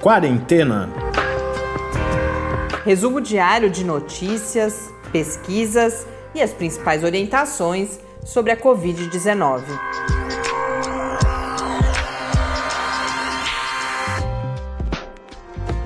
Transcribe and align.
Quarentena. 0.00 0.88
Resumo 2.86 3.20
diário 3.20 3.68
de 3.68 3.84
notícias, 3.84 4.90
pesquisas 5.12 6.06
e 6.34 6.40
as 6.40 6.54
principais 6.54 7.04
orientações 7.04 8.00
sobre 8.24 8.50
a 8.50 8.56
Covid-19. 8.56 9.62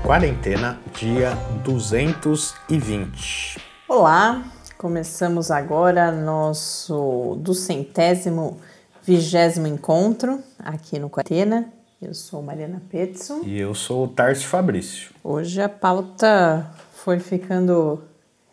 Quarentena, 0.04 0.78
dia 0.92 1.34
220. 1.64 3.58
Olá, 3.88 4.44
começamos 4.78 5.50
agora 5.50 6.12
nosso 6.12 7.36
do 7.40 7.52
centésimo 7.52 8.60
vigésimo 9.02 9.66
encontro 9.66 10.38
aqui 10.60 11.00
no 11.00 11.10
Quarentena. 11.10 11.68
Eu 12.04 12.12
sou 12.12 12.42
Mariana 12.42 12.82
Petson. 12.90 13.40
E 13.44 13.58
eu 13.58 13.74
sou 13.74 14.04
o 14.04 14.08
Tarso 14.08 14.46
Fabrício. 14.46 15.10
Hoje 15.24 15.62
a 15.62 15.70
pauta 15.70 16.70
foi 16.92 17.18
ficando 17.18 18.02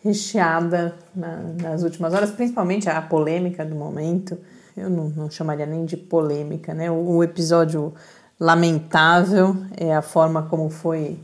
recheada 0.02 0.96
na, 1.14 1.36
nas 1.62 1.84
últimas 1.84 2.14
horas, 2.14 2.32
principalmente 2.32 2.90
a 2.90 3.02
polêmica 3.02 3.66
do 3.66 3.76
momento. 3.76 4.38
Eu 4.76 4.90
não, 4.90 5.10
não 5.10 5.30
chamaria 5.30 5.66
nem 5.66 5.84
de 5.84 5.98
polêmica, 5.98 6.74
né? 6.74 6.90
O, 6.90 7.18
o 7.18 7.24
episódio 7.24 7.94
lamentável 8.40 9.58
é 9.76 9.94
a 9.94 10.02
forma 10.02 10.44
como 10.44 10.70
foi 10.70 11.20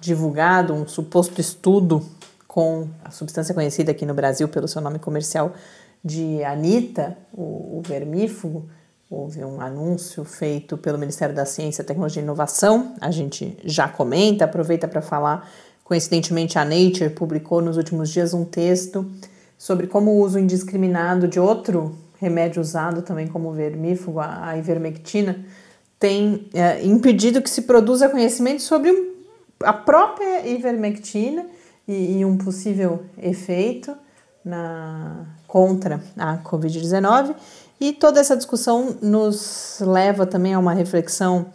divulgado 0.00 0.72
um 0.72 0.86
suposto 0.86 1.40
estudo 1.40 2.00
com 2.46 2.88
a 3.04 3.10
substância 3.10 3.52
conhecida 3.52 3.90
aqui 3.90 4.06
no 4.06 4.14
Brasil 4.14 4.46
pelo 4.46 4.68
seu 4.68 4.80
nome 4.80 5.00
comercial 5.00 5.52
de 6.04 6.44
Anita, 6.44 7.18
o, 7.32 7.78
o 7.78 7.82
vermífugo. 7.84 8.68
Houve 9.08 9.44
um 9.44 9.60
anúncio 9.60 10.24
feito 10.24 10.76
pelo 10.76 10.98
Ministério 10.98 11.32
da 11.32 11.44
Ciência, 11.44 11.84
Tecnologia 11.84 12.20
e 12.20 12.24
Inovação. 12.24 12.96
A 13.00 13.12
gente 13.12 13.56
já 13.64 13.86
comenta, 13.86 14.44
aproveita 14.44 14.88
para 14.88 15.00
falar. 15.00 15.48
Coincidentemente, 15.84 16.58
a 16.58 16.64
Nature 16.64 17.10
publicou 17.10 17.62
nos 17.62 17.76
últimos 17.76 18.10
dias 18.10 18.34
um 18.34 18.44
texto 18.44 19.08
sobre 19.56 19.86
como 19.86 20.10
o 20.10 20.20
uso 20.20 20.40
indiscriminado 20.40 21.28
de 21.28 21.38
outro 21.38 21.96
remédio 22.18 22.60
usado 22.60 23.00
também 23.00 23.28
como 23.28 23.52
vermífugo, 23.52 24.18
a 24.18 24.56
ivermectina, 24.56 25.44
tem 26.00 26.48
é, 26.52 26.84
impedido 26.84 27.40
que 27.40 27.48
se 27.48 27.62
produza 27.62 28.08
conhecimento 28.08 28.62
sobre 28.62 29.14
a 29.60 29.72
própria 29.72 30.46
ivermectina 30.48 31.46
e, 31.86 32.18
e 32.18 32.24
um 32.24 32.36
possível 32.36 33.04
efeito 33.16 33.94
na, 34.44 35.26
contra 35.46 36.02
a 36.16 36.38
Covid-19. 36.38 37.34
E 37.80 37.92
toda 37.92 38.20
essa 38.20 38.36
discussão 38.36 38.96
nos 39.02 39.78
leva 39.80 40.26
também 40.26 40.54
a 40.54 40.58
uma 40.58 40.72
reflexão 40.72 41.46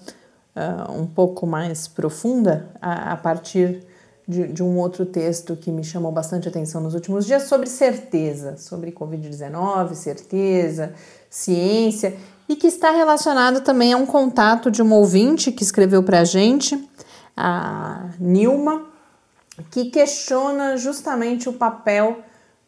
uh, 0.56 0.92
um 0.92 1.08
pouco 1.08 1.48
mais 1.48 1.88
profunda 1.88 2.70
a, 2.82 3.14
a 3.14 3.18
partir 3.18 3.84
de, 4.28 4.48
de, 4.48 4.64
um 4.64 4.78
outro 4.78 5.06
texto 5.06 5.56
que 5.56 5.72
me 5.72 5.84
chamou 5.84 6.12
bastante 6.12 6.48
atenção 6.48 6.80
nos 6.80 6.94
últimos 6.94 7.26
dias 7.26 7.44
sobre 7.44 7.68
certeza, 7.68 8.56
sobre 8.56 8.92
Covid-19, 8.92 9.96
certeza, 9.96 10.94
ciência, 11.30 12.16
e 12.48 12.56
que 12.56 12.68
está 12.68 12.92
relacionado 12.92 13.62
também 13.62 13.94
a 13.94 13.98
um 13.98 14.06
contato 14.06 14.70
de 14.70 14.82
uma 14.82 14.96
ouvinte 14.96 15.52
que 15.52 15.64
escreveu 15.64 16.04
para 16.04 16.20
a 16.20 16.24
gente 16.24 16.88
a 17.36 18.10
Nilma, 18.20 18.84
que 19.72 19.86
questiona 19.86 20.78
justamente 20.78 21.50
o 21.50 21.54
papel 21.54 22.20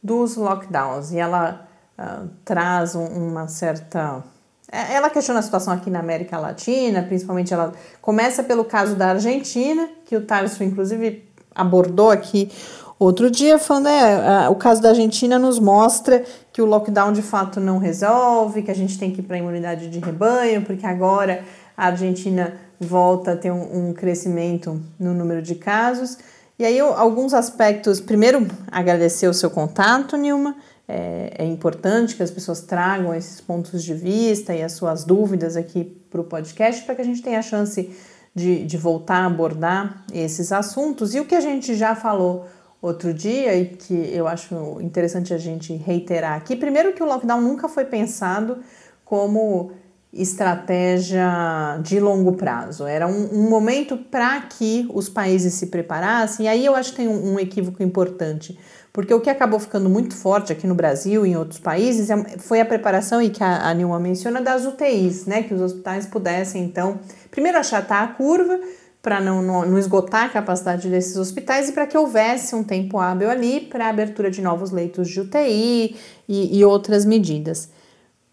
dos 0.02 0.36
lockdowns. 0.36 1.12
E 1.12 1.18
ela 1.18 1.68
uh, 1.98 2.30
traz 2.44 2.96
um, 2.96 3.06
uma 3.06 3.48
certa. 3.48 4.24
É, 4.72 4.96
ela 4.96 5.10
questiona 5.10 5.40
a 5.40 5.44
situação 5.44 5.74
aqui 5.74 5.90
na 5.90 6.00
América 6.00 6.38
Latina, 6.40 7.04
principalmente 7.04 7.54
ela 7.54 7.74
começa 8.02 8.44
pelo 8.44 8.66
caso 8.66 8.96
da 8.96 9.10
Argentina, 9.10 9.90
que 10.06 10.16
o 10.16 10.26
Tarso 10.26 10.64
inclusive 10.64 11.28
abordou 11.54 12.10
aqui 12.10 12.52
outro 12.98 13.30
dia, 13.30 13.60
falando 13.60 13.88
é, 13.88 14.50
o 14.50 14.56
caso 14.56 14.82
da 14.82 14.90
Argentina 14.90 15.38
nos 15.38 15.60
mostra 15.60 16.24
que 16.52 16.62
o 16.62 16.66
lockdown 16.66 17.12
de 17.12 17.22
fato 17.22 17.60
não 17.60 17.78
resolve, 17.78 18.64
que 18.64 18.72
a 18.72 18.76
gente 18.76 18.98
tem 18.98 19.12
que 19.12 19.20
ir 19.20 19.24
para 19.24 19.36
a 19.36 19.40
imunidade 19.40 19.90
de 19.90 20.00
rebanho, 20.00 20.64
porque 20.64 20.86
agora 20.86 21.44
a 21.76 21.88
Argentina 21.88 22.54
volta 22.80 23.34
a 23.34 23.36
ter 23.36 23.52
um, 23.52 23.90
um 23.90 23.94
crescimento 23.94 24.82
no 25.00 25.14
número 25.14 25.42
de 25.42 25.56
casos. 25.56 26.18
E 26.58 26.66
aí, 26.66 26.80
alguns 26.80 27.34
aspectos. 27.34 28.00
Primeiro, 28.00 28.48
agradecer 28.72 29.28
o 29.28 29.34
seu 29.34 29.50
contato, 29.50 30.16
Nilma. 30.16 30.56
É, 30.88 31.36
é, 31.40 31.46
importante 31.46 32.16
que 32.16 32.22
as 32.22 32.30
pessoas 32.30 32.60
tragam 32.62 33.16
esses 33.16 33.40
pontos 33.40 33.82
de 33.82 33.94
vista 33.94 34.54
e 34.54 34.62
as 34.62 34.74
suas 34.74 35.06
dúvidas 35.06 35.56
aqui 35.56 35.86
para 36.10 36.20
o 36.20 36.26
podcast 36.26 36.84
para 36.84 36.94
que 36.96 37.02
a 37.02 37.06
gente 37.06 37.22
tenha 37.22 37.40
a 37.40 37.42
chance 37.42 37.90
de, 38.36 38.66
de 38.66 38.78
voltar 38.78 39.20
a 39.20 39.26
abordar 39.28 40.04
esses 40.14 40.52
assuntos. 40.52 41.16
E 41.16 41.22
o 41.22 41.26
que 41.26 41.36
a 41.36 41.40
gente 41.40 41.74
já 41.76 41.96
falou 41.96 42.48
outro 42.82 43.14
dia 43.14 43.56
e 43.56 43.68
que 43.68 43.94
eu 44.14 44.28
acho 44.28 44.82
interessante 44.82 45.34
a 45.34 45.38
gente 45.38 45.74
reiterar 45.74 46.34
aqui: 46.34 46.56
primeiro, 46.56 46.94
que 46.94 47.02
o 47.02 47.06
lockdown 47.06 47.42
nunca 47.42 47.70
foi 47.70 47.86
pensado 47.86 48.58
como 49.06 49.72
estratégia 50.12 51.80
de 51.82 52.00
longo 52.00 52.34
prazo. 52.34 52.86
Era 52.86 53.08
um, 53.08 53.30
um 53.34 53.50
momento 53.50 53.98
para 53.98 54.42
que 54.42 54.88
os 54.94 55.10
países 55.10 55.56
se 55.56 55.68
preparassem. 55.68 56.46
E 56.46 56.50
aí 56.50 56.66
eu 56.66 56.76
acho 56.76 56.92
que 56.92 56.98
tem 56.98 57.08
um, 57.08 57.34
um, 57.34 57.40
equívoco 57.40 57.82
importante, 57.82 58.58
porque 58.94 59.12
o 59.12 59.20
que 59.20 59.30
acabou 59.30 59.60
ficando 59.60 59.90
muito 59.90 60.16
forte 60.16 60.54
aqui 60.54 60.68
no 60.68 60.76
Brasil 60.76 61.26
e 61.26 61.32
em 61.32 61.36
outros 61.36 61.60
países 61.60 62.12
é, 62.12 62.38
foi 62.38 62.62
a 62.62 62.66
preparação, 62.66 63.20
e 63.20 63.32
que 63.32 63.44
a, 63.44 63.68
a 63.68 63.74
Nilma 63.74 64.00
menciona, 64.00 64.40
das 64.40 64.66
UTIs, 64.66 65.26
né? 65.26 65.42
Que 65.42 65.54
os 65.54 65.60
hospitais 65.60 66.06
pudessem, 66.06 66.64
então, 66.64 67.00
primeiro 67.32 67.58
achatar 67.58 68.04
a 68.04 68.08
curva 68.08 68.60
para 69.02 69.20
não, 69.20 69.42
não, 69.42 69.66
não, 69.66 69.78
esgotar 69.78 70.26
a 70.26 70.30
capacidade 70.30 70.88
desses 70.90 71.18
hospitais 71.18 71.68
e 71.68 71.74
para 71.74 71.88
que 71.88 71.98
houvesse 71.98 72.56
um 72.56 72.64
tempo 72.64 73.00
hábil 73.00 73.30
ali 73.30 73.60
para 73.60 73.88
a 73.88 73.90
abertura 73.90 74.32
de 74.32 74.42
novos 74.42 74.72
leitos 74.72 75.10
de 75.10 75.20
UTI 75.20 75.98
e, 76.30 76.58
e 76.58 76.64
outras 76.64 77.04
medidas. 77.04 77.70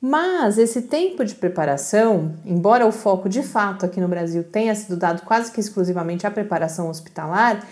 Mas 0.00 0.58
esse 0.58 0.82
tempo 0.82 1.24
de 1.24 1.34
preparação, 1.34 2.34
embora 2.44 2.86
o 2.86 2.92
foco 2.92 3.28
de 3.28 3.42
fato 3.42 3.84
aqui 3.84 4.00
no 4.00 4.08
Brasil 4.08 4.44
tenha 4.44 4.74
sido 4.74 4.96
dado 4.96 5.22
quase 5.22 5.50
que 5.50 5.60
exclusivamente 5.60 6.26
à 6.26 6.30
preparação 6.30 6.88
hospitalar, 6.88 7.66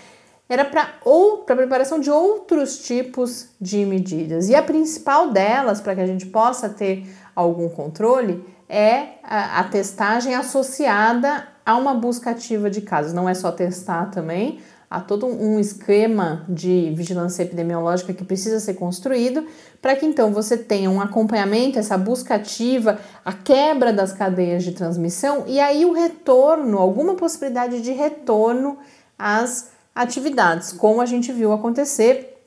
era 0.49 0.65
para 0.65 0.95
ou 1.05 1.37
para 1.37 1.55
preparação 1.55 1.99
de 1.99 2.09
outros 2.09 2.79
tipos 2.79 3.49
de 3.61 3.85
medidas. 3.85 4.49
E 4.49 4.55
a 4.55 4.63
principal 4.63 5.29
delas, 5.29 5.79
para 5.79 5.93
que 5.93 6.01
a 6.01 6.07
gente 6.07 6.25
possa 6.25 6.67
ter 6.67 7.05
algum 7.35 7.69
controle, 7.69 8.43
é 8.67 9.19
a, 9.23 9.59
a 9.59 9.63
testagem 9.65 10.33
associada 10.33 11.47
a 11.63 11.75
uma 11.77 11.93
busca 11.93 12.31
ativa 12.31 12.69
de 12.69 12.81
casos. 12.81 13.13
Não 13.13 13.29
é 13.29 13.35
só 13.35 13.51
testar 13.51 14.07
também, 14.07 14.59
há 14.89 14.99
todo 14.99 15.27
um 15.27 15.59
esquema 15.59 16.43
de 16.49 16.91
vigilância 16.95 17.43
epidemiológica 17.43 18.11
que 18.11 18.23
precisa 18.23 18.59
ser 18.59 18.73
construído 18.73 19.45
para 19.79 19.95
que 19.95 20.05
então 20.05 20.33
você 20.33 20.57
tenha 20.57 20.89
um 20.89 20.99
acompanhamento, 20.99 21.77
essa 21.77 21.97
busca 21.97 22.35
ativa, 22.35 22.99
a 23.23 23.31
quebra 23.31 23.93
das 23.93 24.11
cadeias 24.11 24.63
de 24.63 24.71
transmissão 24.71 25.43
e 25.45 25.59
aí 25.59 25.85
o 25.85 25.93
retorno, 25.93 26.79
alguma 26.79 27.13
possibilidade 27.13 27.81
de 27.81 27.91
retorno 27.91 28.79
às 29.17 29.69
atividades, 29.99 30.71
como 30.71 31.01
a 31.01 31.05
gente 31.05 31.29
viu 31.33 31.51
acontecer 31.51 32.37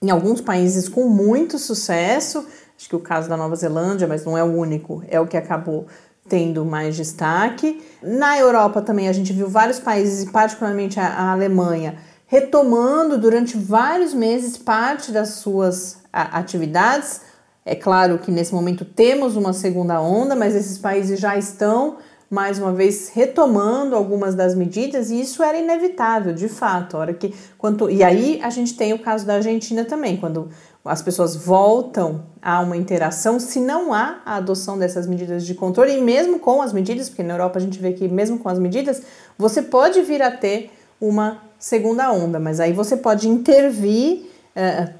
em 0.00 0.10
alguns 0.10 0.42
países 0.42 0.90
com 0.90 1.08
muito 1.08 1.58
sucesso. 1.58 2.46
Acho 2.76 2.86
que 2.86 2.94
o 2.94 3.00
caso 3.00 3.30
da 3.30 3.36
Nova 3.36 3.56
Zelândia, 3.56 4.06
mas 4.06 4.26
não 4.26 4.36
é 4.36 4.44
o 4.44 4.54
único, 4.54 5.02
é 5.08 5.18
o 5.18 5.26
que 5.26 5.38
acabou 5.38 5.86
tendo 6.28 6.66
mais 6.66 6.94
destaque. 6.94 7.82
Na 8.02 8.38
Europa 8.38 8.82
também 8.82 9.08
a 9.08 9.12
gente 9.12 9.32
viu 9.32 9.48
vários 9.48 9.80
países, 9.80 10.24
e 10.24 10.30
particularmente 10.30 11.00
a, 11.00 11.32
Alemanha, 11.32 11.96
retomando 12.26 13.16
durante 13.16 13.56
vários 13.56 14.12
meses 14.12 14.58
parte 14.58 15.10
das 15.10 15.30
suas 15.30 15.98
atividades. 16.12 17.22
É 17.64 17.74
claro 17.74 18.18
que 18.18 18.30
nesse 18.30 18.52
momento 18.52 18.84
temos 18.84 19.34
uma 19.34 19.54
segunda 19.54 19.98
onda, 19.98 20.36
mas 20.36 20.54
esses 20.54 20.76
países 20.76 21.18
já 21.18 21.38
estão 21.38 21.96
mais 22.32 22.58
uma 22.58 22.72
vez 22.72 23.10
retomando 23.10 23.94
algumas 23.94 24.34
das 24.34 24.54
medidas 24.54 25.10
e 25.10 25.20
isso 25.20 25.42
era 25.42 25.58
inevitável, 25.58 26.32
de 26.32 26.48
fato. 26.48 26.96
Hora 26.96 27.12
que, 27.12 27.34
quanto, 27.58 27.90
e 27.90 28.02
aí 28.02 28.40
a 28.42 28.48
gente 28.48 28.74
tem 28.74 28.94
o 28.94 28.98
caso 28.98 29.26
da 29.26 29.34
Argentina 29.34 29.84
também, 29.84 30.16
quando 30.16 30.48
as 30.82 31.02
pessoas 31.02 31.36
voltam 31.36 32.22
a 32.40 32.60
uma 32.60 32.74
interação 32.74 33.38
se 33.38 33.60
não 33.60 33.92
há 33.92 34.22
a 34.24 34.36
adoção 34.36 34.78
dessas 34.78 35.06
medidas 35.06 35.44
de 35.44 35.54
controle, 35.54 35.92
e 35.92 36.00
mesmo 36.00 36.38
com 36.38 36.62
as 36.62 36.72
medidas, 36.72 37.10
porque 37.10 37.22
na 37.22 37.34
Europa 37.34 37.58
a 37.58 37.62
gente 37.62 37.78
vê 37.78 37.92
que 37.92 38.08
mesmo 38.08 38.38
com 38.38 38.48
as 38.48 38.58
medidas, 38.58 39.02
você 39.36 39.60
pode 39.60 40.00
vir 40.00 40.22
a 40.22 40.30
ter 40.30 40.70
uma 40.98 41.36
segunda 41.58 42.10
onda, 42.10 42.40
mas 42.40 42.60
aí 42.60 42.72
você 42.72 42.96
pode 42.96 43.28
intervir, 43.28 44.30
é, 44.56 44.94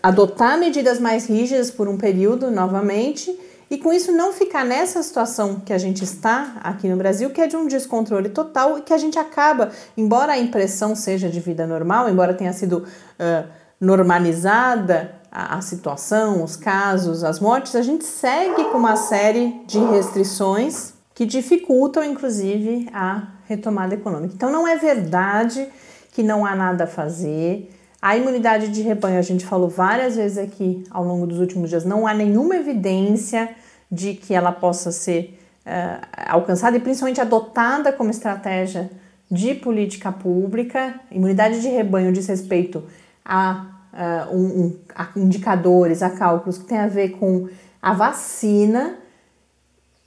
adotar 0.00 0.56
medidas 0.56 1.00
mais 1.00 1.26
rígidas 1.26 1.72
por 1.72 1.88
um 1.88 1.98
período 1.98 2.52
novamente, 2.52 3.36
e 3.70 3.76
com 3.76 3.92
isso 3.92 4.12
não 4.12 4.32
ficar 4.32 4.64
nessa 4.64 5.02
situação 5.02 5.60
que 5.60 5.72
a 5.72 5.78
gente 5.78 6.02
está 6.02 6.56
aqui 6.62 6.88
no 6.88 6.96
Brasil, 6.96 7.30
que 7.30 7.40
é 7.40 7.46
de 7.46 7.56
um 7.56 7.66
descontrole 7.66 8.30
total 8.30 8.78
e 8.78 8.82
que 8.82 8.94
a 8.94 8.98
gente 8.98 9.18
acaba, 9.18 9.70
embora 9.96 10.32
a 10.32 10.38
impressão 10.38 10.94
seja 10.94 11.28
de 11.28 11.40
vida 11.40 11.66
normal, 11.66 12.08
embora 12.08 12.32
tenha 12.32 12.52
sido 12.52 12.78
uh, 12.84 13.48
normalizada 13.80 15.14
a, 15.30 15.56
a 15.56 15.60
situação, 15.60 16.42
os 16.42 16.56
casos, 16.56 17.22
as 17.22 17.40
mortes, 17.40 17.76
a 17.76 17.82
gente 17.82 18.04
segue 18.04 18.64
com 18.64 18.78
uma 18.78 18.96
série 18.96 19.62
de 19.66 19.78
restrições 19.78 20.94
que 21.14 21.26
dificultam, 21.26 22.04
inclusive, 22.04 22.88
a 22.92 23.28
retomada 23.46 23.94
econômica. 23.94 24.34
Então, 24.34 24.50
não 24.50 24.66
é 24.66 24.76
verdade 24.76 25.68
que 26.12 26.22
não 26.22 26.46
há 26.46 26.54
nada 26.54 26.84
a 26.84 26.86
fazer. 26.86 27.70
A 28.00 28.16
imunidade 28.16 28.68
de 28.68 28.80
rebanho, 28.80 29.18
a 29.18 29.22
gente 29.22 29.44
falou 29.44 29.68
várias 29.68 30.14
vezes 30.14 30.38
aqui 30.38 30.84
ao 30.90 31.04
longo 31.04 31.26
dos 31.26 31.40
últimos 31.40 31.68
dias, 31.68 31.84
não 31.84 32.06
há 32.06 32.14
nenhuma 32.14 32.56
evidência 32.56 33.50
de 33.90 34.14
que 34.14 34.34
ela 34.34 34.52
possa 34.52 34.92
ser 34.92 35.36
uh, 35.66 36.06
alcançada 36.28 36.76
e 36.76 36.80
principalmente 36.80 37.20
adotada 37.20 37.92
como 37.92 38.10
estratégia 38.10 38.88
de 39.28 39.54
política 39.54 40.12
pública. 40.12 40.94
Imunidade 41.10 41.60
de 41.60 41.68
rebanho 41.68 42.12
diz 42.12 42.28
respeito 42.28 42.84
a, 43.24 43.66
uh, 43.92 44.34
um, 44.34 44.46
um, 44.46 44.76
a 44.94 45.08
indicadores, 45.16 46.00
a 46.00 46.10
cálculos 46.10 46.58
que 46.58 46.66
tem 46.66 46.78
a 46.78 46.86
ver 46.86 47.10
com 47.10 47.48
a 47.82 47.92
vacina. 47.92 48.96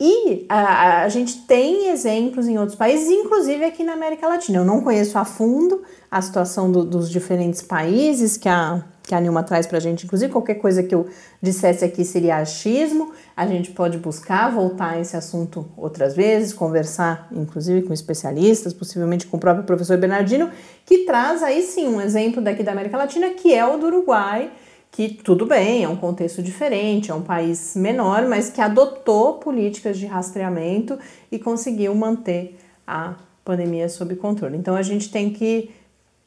E 0.03 0.47
a, 0.49 1.03
a, 1.03 1.09
gente 1.09 1.41
tem 1.41 1.89
exemplos 1.89 2.47
em 2.47 2.57
outros 2.57 2.75
países, 2.75 3.07
inclusive 3.07 3.63
aqui 3.63 3.83
na 3.83 3.93
América 3.93 4.27
Latina. 4.27 4.57
Eu 4.57 4.65
não 4.65 4.81
conheço 4.81 5.15
a 5.15 5.23
fundo 5.23 5.83
a 6.09 6.19
situação 6.19 6.71
do, 6.71 6.83
dos 6.83 7.07
diferentes 7.07 7.61
países 7.61 8.35
que 8.35 8.49
a 8.49 8.83
que 9.03 9.15
a 9.15 9.19
Nilma 9.19 9.43
traz 9.43 9.67
para 9.67 9.77
a 9.77 9.81
gente. 9.81 10.05
Inclusive, 10.05 10.31
qualquer 10.31 10.55
coisa 10.55 10.81
que 10.83 10.93
eu 10.93 11.07
dissesse 11.41 11.83
aqui 11.83 12.05
seria 12.05 12.37
achismo. 12.37 13.11
A 13.35 13.45
gente 13.47 13.71
pode 13.71 13.97
buscar 13.97 14.49
voltar 14.49 14.91
a 14.91 14.99
esse 14.99 15.17
assunto 15.17 15.69
outras 15.75 16.15
vezes, 16.15 16.53
conversar, 16.53 17.27
inclusive, 17.31 17.81
com 17.81 17.93
especialistas, 17.93 18.73
possivelmente 18.73 19.27
com 19.27 19.37
o 19.37 19.39
próprio 19.39 19.65
professor 19.65 19.97
Bernardino, 19.97 20.49
que 20.85 20.99
traz 20.99 21.43
aí 21.43 21.61
sim 21.63 21.87
um 21.87 21.99
exemplo 21.99 22.41
daqui 22.41 22.63
da 22.63 22.71
América 22.71 22.97
Latina, 22.97 23.31
que 23.31 23.53
é 23.53 23.65
o 23.65 23.77
do 23.77 23.87
Uruguai, 23.87 24.51
que 24.91 25.09
tudo 25.09 25.45
bem, 25.45 25.83
é 25.83 25.87
um 25.87 25.95
contexto 25.95 26.43
diferente, 26.43 27.09
é 27.09 27.13
um 27.13 27.21
país 27.21 27.73
menor, 27.75 28.27
mas 28.27 28.49
que 28.49 28.59
adotou 28.59 29.35
políticas 29.35 29.97
de 29.97 30.05
rastreamento 30.05 30.99
e 31.31 31.39
conseguiu 31.39 31.95
manter 31.95 32.59
a 32.85 33.15
pandemia 33.45 33.87
sob 33.87 34.15
controle. 34.15 34.57
Então 34.57 34.75
a 34.75 34.81
gente 34.81 35.09
tem 35.09 35.31
que 35.31 35.71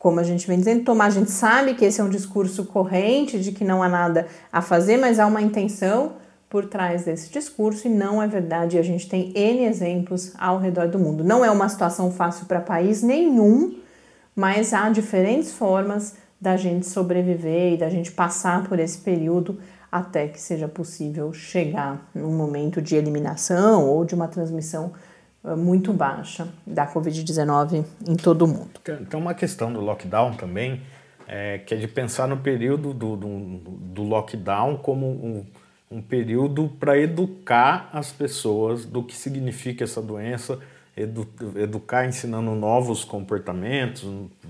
como 0.04 0.20
a 0.20 0.22
gente 0.22 0.46
vem 0.46 0.58
dizendo, 0.58 0.84
tomar, 0.84 1.06
a 1.06 1.10
gente 1.10 1.30
sabe 1.30 1.72
que 1.72 1.82
esse 1.82 1.98
é 1.98 2.04
um 2.04 2.10
discurso 2.10 2.66
corrente 2.66 3.40
de 3.40 3.52
que 3.52 3.64
não 3.64 3.82
há 3.82 3.88
nada 3.88 4.26
a 4.52 4.60
fazer, 4.60 4.98
mas 4.98 5.18
há 5.18 5.26
uma 5.26 5.40
intenção 5.40 6.16
por 6.50 6.66
trás 6.66 7.06
desse 7.06 7.30
discurso 7.30 7.88
e 7.88 7.90
não 7.90 8.22
é 8.22 8.28
verdade. 8.28 8.76
A 8.76 8.82
gente 8.82 9.08
tem 9.08 9.32
N 9.34 9.64
exemplos 9.64 10.34
ao 10.38 10.58
redor 10.58 10.88
do 10.88 10.98
mundo. 10.98 11.24
Não 11.24 11.42
é 11.42 11.50
uma 11.50 11.70
situação 11.70 12.12
fácil 12.12 12.44
para 12.44 12.60
país 12.60 13.02
nenhum, 13.02 13.78
mas 14.36 14.74
há 14.74 14.90
diferentes 14.90 15.52
formas 15.52 16.16
da 16.40 16.56
gente 16.56 16.86
sobreviver 16.86 17.74
e 17.74 17.76
da 17.76 17.88
gente 17.88 18.12
passar 18.12 18.68
por 18.68 18.78
esse 18.78 18.98
período 18.98 19.58
até 19.90 20.26
que 20.26 20.40
seja 20.40 20.66
possível 20.66 21.32
chegar 21.32 22.10
num 22.14 22.36
momento 22.36 22.82
de 22.82 22.96
eliminação 22.96 23.88
ou 23.88 24.04
de 24.04 24.14
uma 24.14 24.26
transmissão 24.26 24.92
eh, 25.44 25.54
muito 25.54 25.92
baixa 25.92 26.48
da 26.66 26.86
Covid-19 26.92 27.84
em 28.08 28.16
todo 28.16 28.42
o 28.42 28.48
mundo. 28.48 28.80
Tem 28.82 29.20
uma 29.20 29.34
questão 29.34 29.72
do 29.72 29.80
lockdown 29.80 30.34
também, 30.34 30.82
é, 31.28 31.58
que 31.58 31.74
é 31.74 31.76
de 31.76 31.86
pensar 31.86 32.26
no 32.26 32.38
período 32.38 32.92
do, 32.92 33.16
do, 33.16 33.28
do 33.28 34.02
lockdown 34.02 34.76
como 34.78 35.06
um, 35.06 35.46
um 35.90 36.02
período 36.02 36.68
para 36.80 36.98
educar 36.98 37.88
as 37.92 38.10
pessoas 38.10 38.84
do 38.84 39.02
que 39.02 39.14
significa 39.14 39.84
essa 39.84 40.02
doença, 40.02 40.58
edu, 40.96 41.28
educar 41.56 42.06
ensinando 42.06 42.54
novos 42.54 43.04
comportamentos 43.04 44.06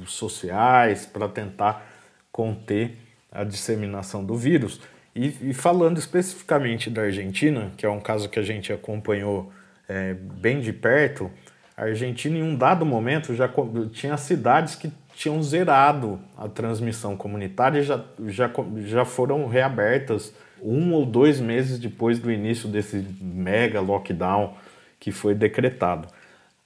sociais 0.06 1.06
para 1.06 1.28
tentar 1.28 1.86
conter 2.30 2.96
a 3.30 3.44
disseminação 3.44 4.24
do 4.24 4.36
vírus. 4.36 4.80
E, 5.14 5.50
e 5.50 5.54
falando 5.54 5.98
especificamente 5.98 6.90
da 6.90 7.02
Argentina, 7.02 7.72
que 7.76 7.86
é 7.86 7.90
um 7.90 8.00
caso 8.00 8.28
que 8.28 8.38
a 8.38 8.42
gente 8.42 8.72
acompanhou 8.72 9.52
é, 9.88 10.14
bem 10.14 10.60
de 10.60 10.72
perto, 10.72 11.30
a 11.76 11.84
Argentina, 11.84 12.38
em 12.38 12.42
um 12.42 12.54
dado 12.54 12.86
momento, 12.86 13.34
já 13.34 13.50
tinha 13.92 14.16
cidades 14.16 14.76
que 14.76 14.92
tinham 15.14 15.42
zerado 15.42 16.20
a 16.36 16.48
transmissão 16.48 17.16
comunitária 17.16 17.80
e 17.80 17.82
já, 17.82 18.04
já, 18.26 18.50
já 18.84 19.04
foram 19.04 19.46
reabertas 19.46 20.32
um 20.62 20.92
ou 20.92 21.04
dois 21.04 21.40
meses 21.40 21.78
depois 21.78 22.18
do 22.18 22.30
início 22.30 22.68
desse 22.68 22.96
mega 23.20 23.80
lockdown 23.80 24.54
que 24.98 25.12
foi 25.12 25.34
decretado. 25.34 26.08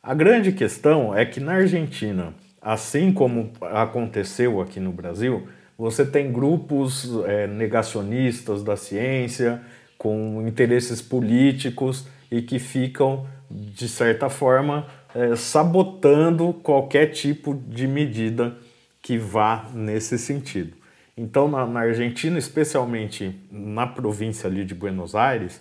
A 0.09 0.15
grande 0.15 0.53
questão 0.53 1.15
é 1.15 1.27
que 1.27 1.39
na 1.39 1.53
Argentina, 1.53 2.33
assim 2.63 3.13
como 3.13 3.53
aconteceu 3.61 4.59
aqui 4.59 4.81
no 4.81 4.91
Brasil, 4.91 5.47
você 5.77 6.03
tem 6.03 6.33
grupos 6.33 7.13
é, 7.27 7.47
negacionistas 7.47 8.63
da 8.63 8.75
ciência, 8.75 9.61
com 9.99 10.43
interesses 10.49 11.03
políticos 11.03 12.09
e 12.33 12.41
que 12.41 12.59
ficam, 12.59 13.27
de 13.51 13.87
certa 13.87 14.31
forma, 14.31 14.87
é, 15.15 15.37
sabotando 15.37 16.55
qualquer 16.55 17.09
tipo 17.09 17.63
de 17.69 17.87
medida 17.87 18.57
que 19.03 19.19
vá 19.19 19.67
nesse 19.75 20.19
sentido. 20.19 20.73
Então, 21.19 21.49
na, 21.49 21.67
na 21.67 21.81
Argentina, 21.81 22.39
especialmente 22.39 23.39
na 23.53 23.87
província 23.87 24.49
ali 24.49 24.65
de 24.65 24.75
Buenos 24.75 25.15
Aires, 25.15 25.61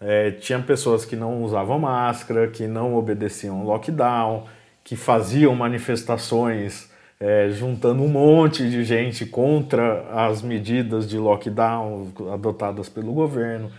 é, 0.00 0.30
tinha 0.30 0.58
pessoas 0.60 1.04
que 1.04 1.16
não 1.16 1.42
usavam 1.42 1.78
máscara, 1.78 2.48
que 2.48 2.66
não 2.66 2.94
obedeciam 2.94 3.64
lockdown, 3.64 4.46
que 4.84 4.96
faziam 4.96 5.54
manifestações 5.54 6.90
é, 7.20 7.50
juntando 7.50 8.02
um 8.02 8.08
monte 8.08 8.68
de 8.70 8.84
gente 8.84 9.26
contra 9.26 10.04
as 10.12 10.40
medidas 10.40 11.08
de 11.08 11.18
lockdown 11.18 12.12
adotadas 12.32 12.88
pelo 12.88 13.12
governo. 13.12 13.70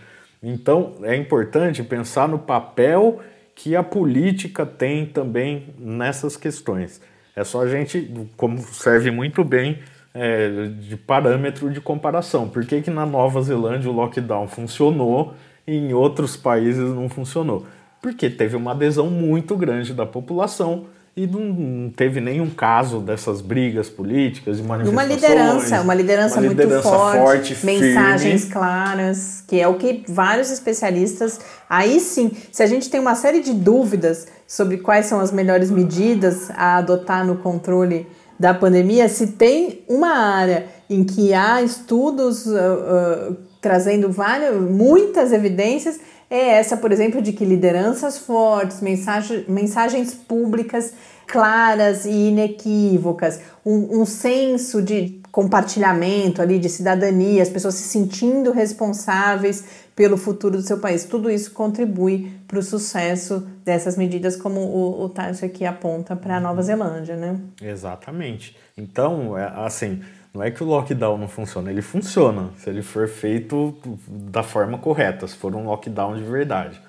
Então 0.42 0.94
é 1.02 1.16
importante 1.16 1.82
pensar 1.82 2.28
no 2.28 2.38
papel 2.38 3.20
que 3.54 3.74
a 3.74 3.82
política 3.82 4.64
tem 4.64 5.06
também 5.06 5.74
nessas 5.78 6.36
questões. 6.36 7.00
É 7.34 7.44
só 7.44 7.62
a 7.62 7.68
gente, 7.68 8.10
como 8.36 8.58
serve 8.58 9.10
muito 9.10 9.42
bem 9.42 9.78
é, 10.12 10.68
de 10.78 10.96
parâmetro 10.96 11.70
de 11.70 11.80
comparação. 11.80 12.48
Por 12.48 12.64
que, 12.64 12.82
que 12.82 12.90
na 12.90 13.06
Nova 13.06 13.40
Zelândia 13.42 13.90
o 13.90 13.94
lockdown 13.94 14.48
funcionou 14.48 15.34
em 15.76 15.92
outros 15.92 16.36
países 16.36 16.88
não 16.94 17.08
funcionou? 17.08 17.66
Porque 18.00 18.30
teve 18.30 18.56
uma 18.56 18.72
adesão 18.72 19.08
muito 19.08 19.56
grande 19.56 19.92
da 19.92 20.06
população 20.06 20.86
e 21.16 21.26
não 21.26 21.90
teve 21.94 22.20
nenhum 22.20 22.48
caso 22.48 23.00
dessas 23.00 23.40
brigas 23.40 23.88
políticas 23.88 24.58
e 24.58 24.62
manifestações. 24.62 24.92
Uma 24.92 25.14
liderança, 25.14 25.80
uma 25.80 25.94
liderança, 25.94 26.34
uma 26.36 26.46
muito 26.46 26.58
liderança 26.60 26.88
forte, 26.88 27.54
forte 27.54 27.66
mensagens 27.66 28.40
firme. 28.42 28.52
claras, 28.52 29.44
que 29.46 29.60
é 29.60 29.66
o 29.66 29.74
que 29.74 30.04
vários 30.08 30.50
especialistas. 30.50 31.40
Aí 31.68 32.00
sim, 32.00 32.30
se 32.52 32.62
a 32.62 32.66
gente 32.66 32.88
tem 32.88 33.00
uma 33.00 33.14
série 33.14 33.40
de 33.40 33.52
dúvidas 33.52 34.28
sobre 34.46 34.78
quais 34.78 35.06
são 35.06 35.20
as 35.20 35.32
melhores 35.32 35.70
medidas 35.70 36.50
a 36.52 36.76
adotar 36.76 37.26
no 37.26 37.36
controle 37.36 38.06
da 38.38 38.54
pandemia, 38.54 39.08
se 39.08 39.26
tem 39.32 39.82
uma 39.88 40.16
área 40.16 40.66
em 40.88 41.04
que 41.04 41.34
há 41.34 41.60
estudos 41.60 42.46
uh, 42.46 43.32
uh, 43.32 43.36
trazendo 43.60 44.10
várias, 44.10 44.54
muitas 44.54 45.32
evidências, 45.32 46.00
é 46.30 46.50
essa, 46.52 46.76
por 46.76 46.92
exemplo, 46.92 47.20
de 47.20 47.32
que 47.32 47.44
lideranças 47.44 48.18
fortes, 48.18 48.80
mensagem, 48.80 49.44
mensagens 49.48 50.14
públicas 50.14 50.92
claras 51.26 52.04
e 52.04 52.28
inequívocas, 52.28 53.40
um, 53.64 54.00
um 54.00 54.04
senso 54.04 54.82
de 54.82 55.20
compartilhamento 55.30 56.42
ali, 56.42 56.58
de 56.58 56.68
cidadania, 56.68 57.42
as 57.42 57.48
pessoas 57.48 57.74
se 57.74 57.84
sentindo 57.84 58.50
responsáveis 58.50 59.64
pelo 59.94 60.16
futuro 60.16 60.56
do 60.56 60.62
seu 60.62 60.78
país. 60.78 61.04
Tudo 61.04 61.30
isso 61.30 61.52
contribui 61.52 62.32
para 62.48 62.58
o 62.58 62.62
sucesso 62.62 63.46
dessas 63.64 63.96
medidas, 63.96 64.34
como 64.34 64.60
o, 64.60 65.04
o 65.04 65.08
Tássio 65.08 65.46
aqui 65.46 65.64
aponta 65.64 66.16
para 66.16 66.38
a 66.38 66.40
Nova 66.40 66.62
Zelândia, 66.62 67.16
né? 67.16 67.38
Exatamente. 67.62 68.56
Então, 68.76 69.38
é, 69.38 69.52
assim, 69.56 70.00
não 70.32 70.42
é 70.42 70.50
que 70.50 70.62
o 70.62 70.66
lockdown 70.66 71.18
não 71.18 71.28
funciona, 71.28 71.70
ele 71.70 71.82
funciona 71.82 72.50
se 72.56 72.70
ele 72.70 72.82
for 72.82 73.08
feito 73.08 73.76
da 74.08 74.42
forma 74.42 74.78
correta, 74.78 75.26
se 75.26 75.36
for 75.36 75.54
um 75.54 75.64
lockdown 75.64 76.16
de 76.16 76.22
verdade. 76.22 76.80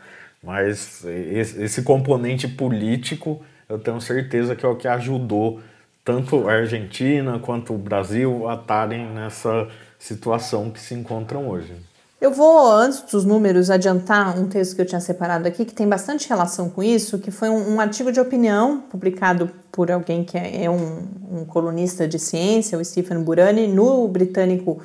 Mas 0.44 1.04
esse 1.06 1.84
componente 1.84 2.48
político, 2.48 3.42
eu 3.70 3.80
tenho 3.80 4.02
certeza 4.02 4.56
que 4.56 4.66
é 4.66 4.70
o 4.70 4.76
que 4.76 4.88
ajudou 4.88 5.62
tanto 6.04 6.50
a 6.50 6.54
Argentina 6.54 7.40
quanto 7.40 7.74
o 7.74 7.78
Brasil 7.78 8.48
a 8.50 8.56
estarem 8.56 9.06
nessa 9.08 9.68
situação 10.00 10.72
que 10.72 10.80
se 10.80 10.96
encontram 10.96 11.48
hoje. 11.48 11.76
Eu 12.22 12.30
vou, 12.30 12.72
antes 12.72 13.02
dos 13.02 13.26
números, 13.26 13.72
adiantar 13.72 14.38
um 14.38 14.48
texto 14.48 14.76
que 14.76 14.82
eu 14.84 14.86
tinha 14.86 15.02
separado 15.02 15.48
aqui, 15.48 15.66
que 15.66 15.74
tem 15.74 15.90
bastante 15.90 16.30
relação 16.30 16.70
com 16.70 16.84
isso, 16.84 17.18
que 17.18 17.32
foi 17.32 17.50
um, 17.50 17.74
um 17.74 17.82
artigo 17.82 18.12
de 18.12 18.20
opinião 18.20 18.80
publicado 18.80 19.50
por 19.72 19.90
alguém 19.90 20.24
que 20.24 20.38
é, 20.38 20.66
é 20.66 20.70
um, 20.70 21.00
um, 21.32 21.46
colunista 21.46 22.08
de 22.08 22.20
ciência, 22.20 22.78
o 22.78 22.86
Stephen 22.86 23.24
Burani, 23.24 23.68
no 23.68 24.08
britânico 24.08 24.80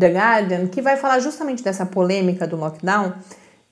The 0.00 0.08
Guardian, 0.08 0.66
que 0.68 0.80
vai 0.80 0.96
falar 0.96 1.18
justamente 1.18 1.62
dessa 1.62 1.84
polêmica 1.84 2.46
do 2.46 2.56
lockdown, 2.56 3.12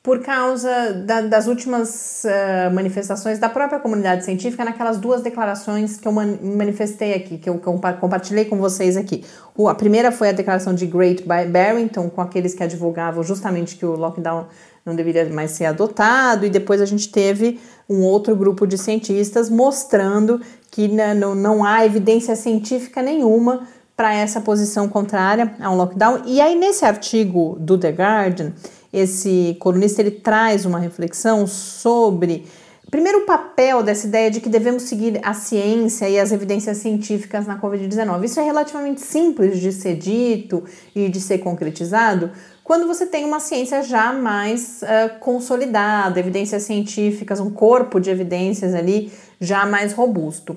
por 0.07 0.21
causa 0.21 0.93
da, 1.05 1.21
das 1.23 1.49
últimas 1.49 2.23
uh, 2.25 2.73
manifestações 2.73 3.41
da 3.41 3.49
própria 3.49 3.81
comunidade 3.81 4.25
científica 4.25 4.65
naquelas 4.65 4.99
duas 4.99 5.21
declarações 5.21 5.97
que 5.97 6.07
eu 6.07 6.13
man 6.13 6.39
manifestei 6.41 7.13
aqui, 7.13 7.39
que 7.39 7.51
eu 7.51 7.59
compartilhei 7.59 8.45
com 8.45 8.57
vocês 8.57 8.97
aqui. 8.97 9.25
O, 9.57 9.69
a 9.69 9.75
primeira 9.75 10.13
foi 10.13 10.29
a 10.29 10.33
declaração 10.33 10.73
de 10.77 10.87
Great 10.87 11.25
Barrington, 11.25 12.09
com 12.09 12.21
aqueles 12.21 12.55
que 12.55 12.63
advogavam 12.63 13.25
justamente 13.25 13.75
que 13.75 13.85
o 13.85 13.97
lockdown 13.97 14.47
não 14.85 14.95
deveria 14.95 15.25
mais 15.25 15.51
ser 15.51 15.65
adotado, 15.65 16.47
e 16.47 16.51
depois 16.51 16.81
a 16.81 16.87
gente 16.87 17.09
teve 17.09 17.59
um 17.91 18.03
outro 18.03 18.37
grupo 18.37 18.65
de 18.65 18.79
cientistas 18.79 19.51
mostrando 19.51 20.41
que 20.71 20.87
não, 20.87 21.35
não 21.35 21.65
há 21.65 21.85
evidência 21.85 22.37
científica 22.37 23.03
nenhuma 23.03 23.67
para 23.97 24.15
essa 24.15 24.41
posição 24.41 24.89
contrária 24.89 25.57
a 25.59 25.69
um 25.69 25.77
lockdown. 25.77 26.23
E 26.27 26.41
aí, 26.41 26.55
nesse 26.55 26.85
artigo 26.85 27.57
do 27.59 27.77
The 27.77 27.91
Guardian, 27.91 28.53
esse 28.93 29.57
colunista 29.61 30.00
ele 30.00 30.11
traz 30.11 30.64
uma 30.64 30.78
reflexão 30.78 31.47
sobre 31.47 32.47
primeiro 32.90 33.21
o 33.21 33.26
papel 33.26 33.83
dessa 33.83 34.07
ideia 34.07 34.31
de 34.31 34.40
que 34.40 34.49
devemos 34.49 34.85
seguir 34.85 35.21
a 35.23 35.35
ciência 35.35 36.09
e 36.09 36.19
as 36.19 36.33
evidências 36.33 36.78
científicas 36.78 37.47
na 37.47 37.61
COVID-19. 37.61 38.25
Isso 38.25 38.40
é 38.40 38.45
relativamente 38.45 39.00
simples 39.00 39.59
de 39.59 39.73
ser 39.73 39.97
dito 39.97 40.64
e 40.95 41.09
de 41.09 41.21
ser 41.21 41.38
concretizado 41.38 42.31
quando 42.66 42.88
você 42.88 43.07
tem 43.07 43.25
uma 43.25 43.38
ciência 43.38 43.81
já 43.81 44.12
mais 44.12 44.83
uh, 44.83 45.21
consolidada, 45.21 46.19
evidências 46.19 46.64
científicas, 46.64 47.38
um 47.38 47.49
corpo 47.49 48.00
de 48.00 48.11
evidências 48.11 48.75
ali 48.75 49.12
já 49.40 49.64
mais 49.64 49.93
robusto. 49.93 50.57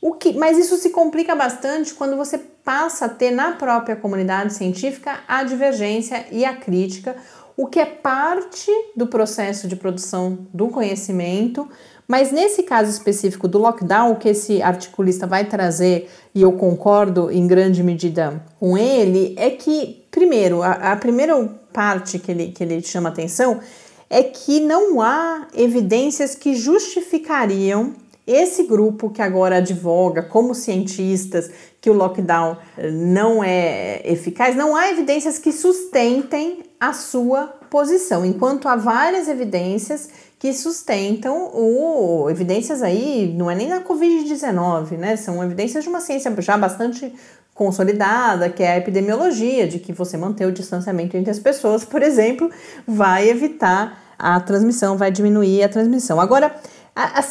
O 0.00 0.14
que, 0.14 0.32
mas 0.32 0.56
isso 0.56 0.78
se 0.78 0.88
complica 0.88 1.34
bastante 1.34 1.92
quando 1.92 2.16
você 2.16 2.38
passa 2.38 3.04
a 3.04 3.08
ter 3.10 3.30
na 3.30 3.52
própria 3.52 3.94
comunidade 3.94 4.54
científica 4.54 5.20
a 5.28 5.44
divergência 5.44 6.24
e 6.32 6.46
a 6.46 6.56
crítica, 6.56 7.14
o 7.56 7.66
que 7.66 7.78
é 7.78 7.84
parte 7.84 8.70
do 8.96 9.06
processo 9.06 9.68
de 9.68 9.76
produção 9.76 10.46
do 10.52 10.68
conhecimento, 10.68 11.68
mas 12.08 12.32
nesse 12.32 12.64
caso 12.64 12.90
específico 12.90 13.46
do 13.46 13.58
lockdown, 13.58 14.12
o 14.12 14.16
que 14.16 14.30
esse 14.30 14.60
articulista 14.60 15.26
vai 15.26 15.44
trazer, 15.44 16.10
e 16.34 16.42
eu 16.42 16.52
concordo 16.52 17.30
em 17.30 17.46
grande 17.46 17.82
medida 17.82 18.44
com 18.58 18.76
ele, 18.76 19.34
é 19.38 19.50
que, 19.50 20.04
primeiro, 20.10 20.62
a, 20.62 20.92
a 20.92 20.96
primeira 20.96 21.36
parte 21.72 22.18
que 22.18 22.30
ele, 22.32 22.48
que 22.50 22.64
ele 22.64 22.82
chama 22.82 23.10
atenção 23.10 23.60
é 24.08 24.24
que 24.24 24.58
não 24.58 25.00
há 25.00 25.46
evidências 25.54 26.34
que 26.34 26.56
justificariam 26.56 27.94
esse 28.26 28.64
grupo 28.64 29.10
que 29.10 29.22
agora 29.22 29.56
advoga 29.56 30.22
como 30.22 30.54
cientistas 30.54 31.50
que 31.80 31.88
o 31.88 31.94
lockdown 31.94 32.56
não 32.92 33.42
é 33.42 34.02
eficaz, 34.04 34.54
não 34.54 34.74
há 34.76 34.90
evidências 34.90 35.38
que 35.38 35.52
sustentem 35.52 36.69
a 36.80 36.94
sua 36.94 37.46
posição, 37.68 38.24
enquanto 38.24 38.66
há 38.66 38.74
várias 38.74 39.28
evidências 39.28 40.08
que 40.38 40.54
sustentam 40.54 41.50
o 41.52 42.28
evidências 42.30 42.82
aí, 42.82 43.34
não 43.36 43.50
é 43.50 43.54
nem 43.54 43.68
na 43.68 43.82
COVID-19, 43.82 44.92
né? 44.92 45.14
São 45.16 45.44
evidências 45.44 45.84
de 45.84 45.90
uma 45.90 46.00
ciência 46.00 46.34
já 46.40 46.56
bastante 46.56 47.14
consolidada, 47.54 48.48
que 48.48 48.62
é 48.62 48.72
a 48.72 48.78
epidemiologia, 48.78 49.68
de 49.68 49.78
que 49.78 49.92
você 49.92 50.16
manter 50.16 50.46
o 50.46 50.52
distanciamento 50.52 51.14
entre 51.14 51.30
as 51.30 51.38
pessoas, 51.38 51.84
por 51.84 52.02
exemplo, 52.02 52.50
vai 52.88 53.28
evitar 53.28 54.02
a 54.18 54.40
transmissão, 54.40 54.96
vai 54.96 55.10
diminuir 55.10 55.62
a 55.62 55.68
transmissão. 55.68 56.18
Agora, 56.18 56.54
as 56.94 57.26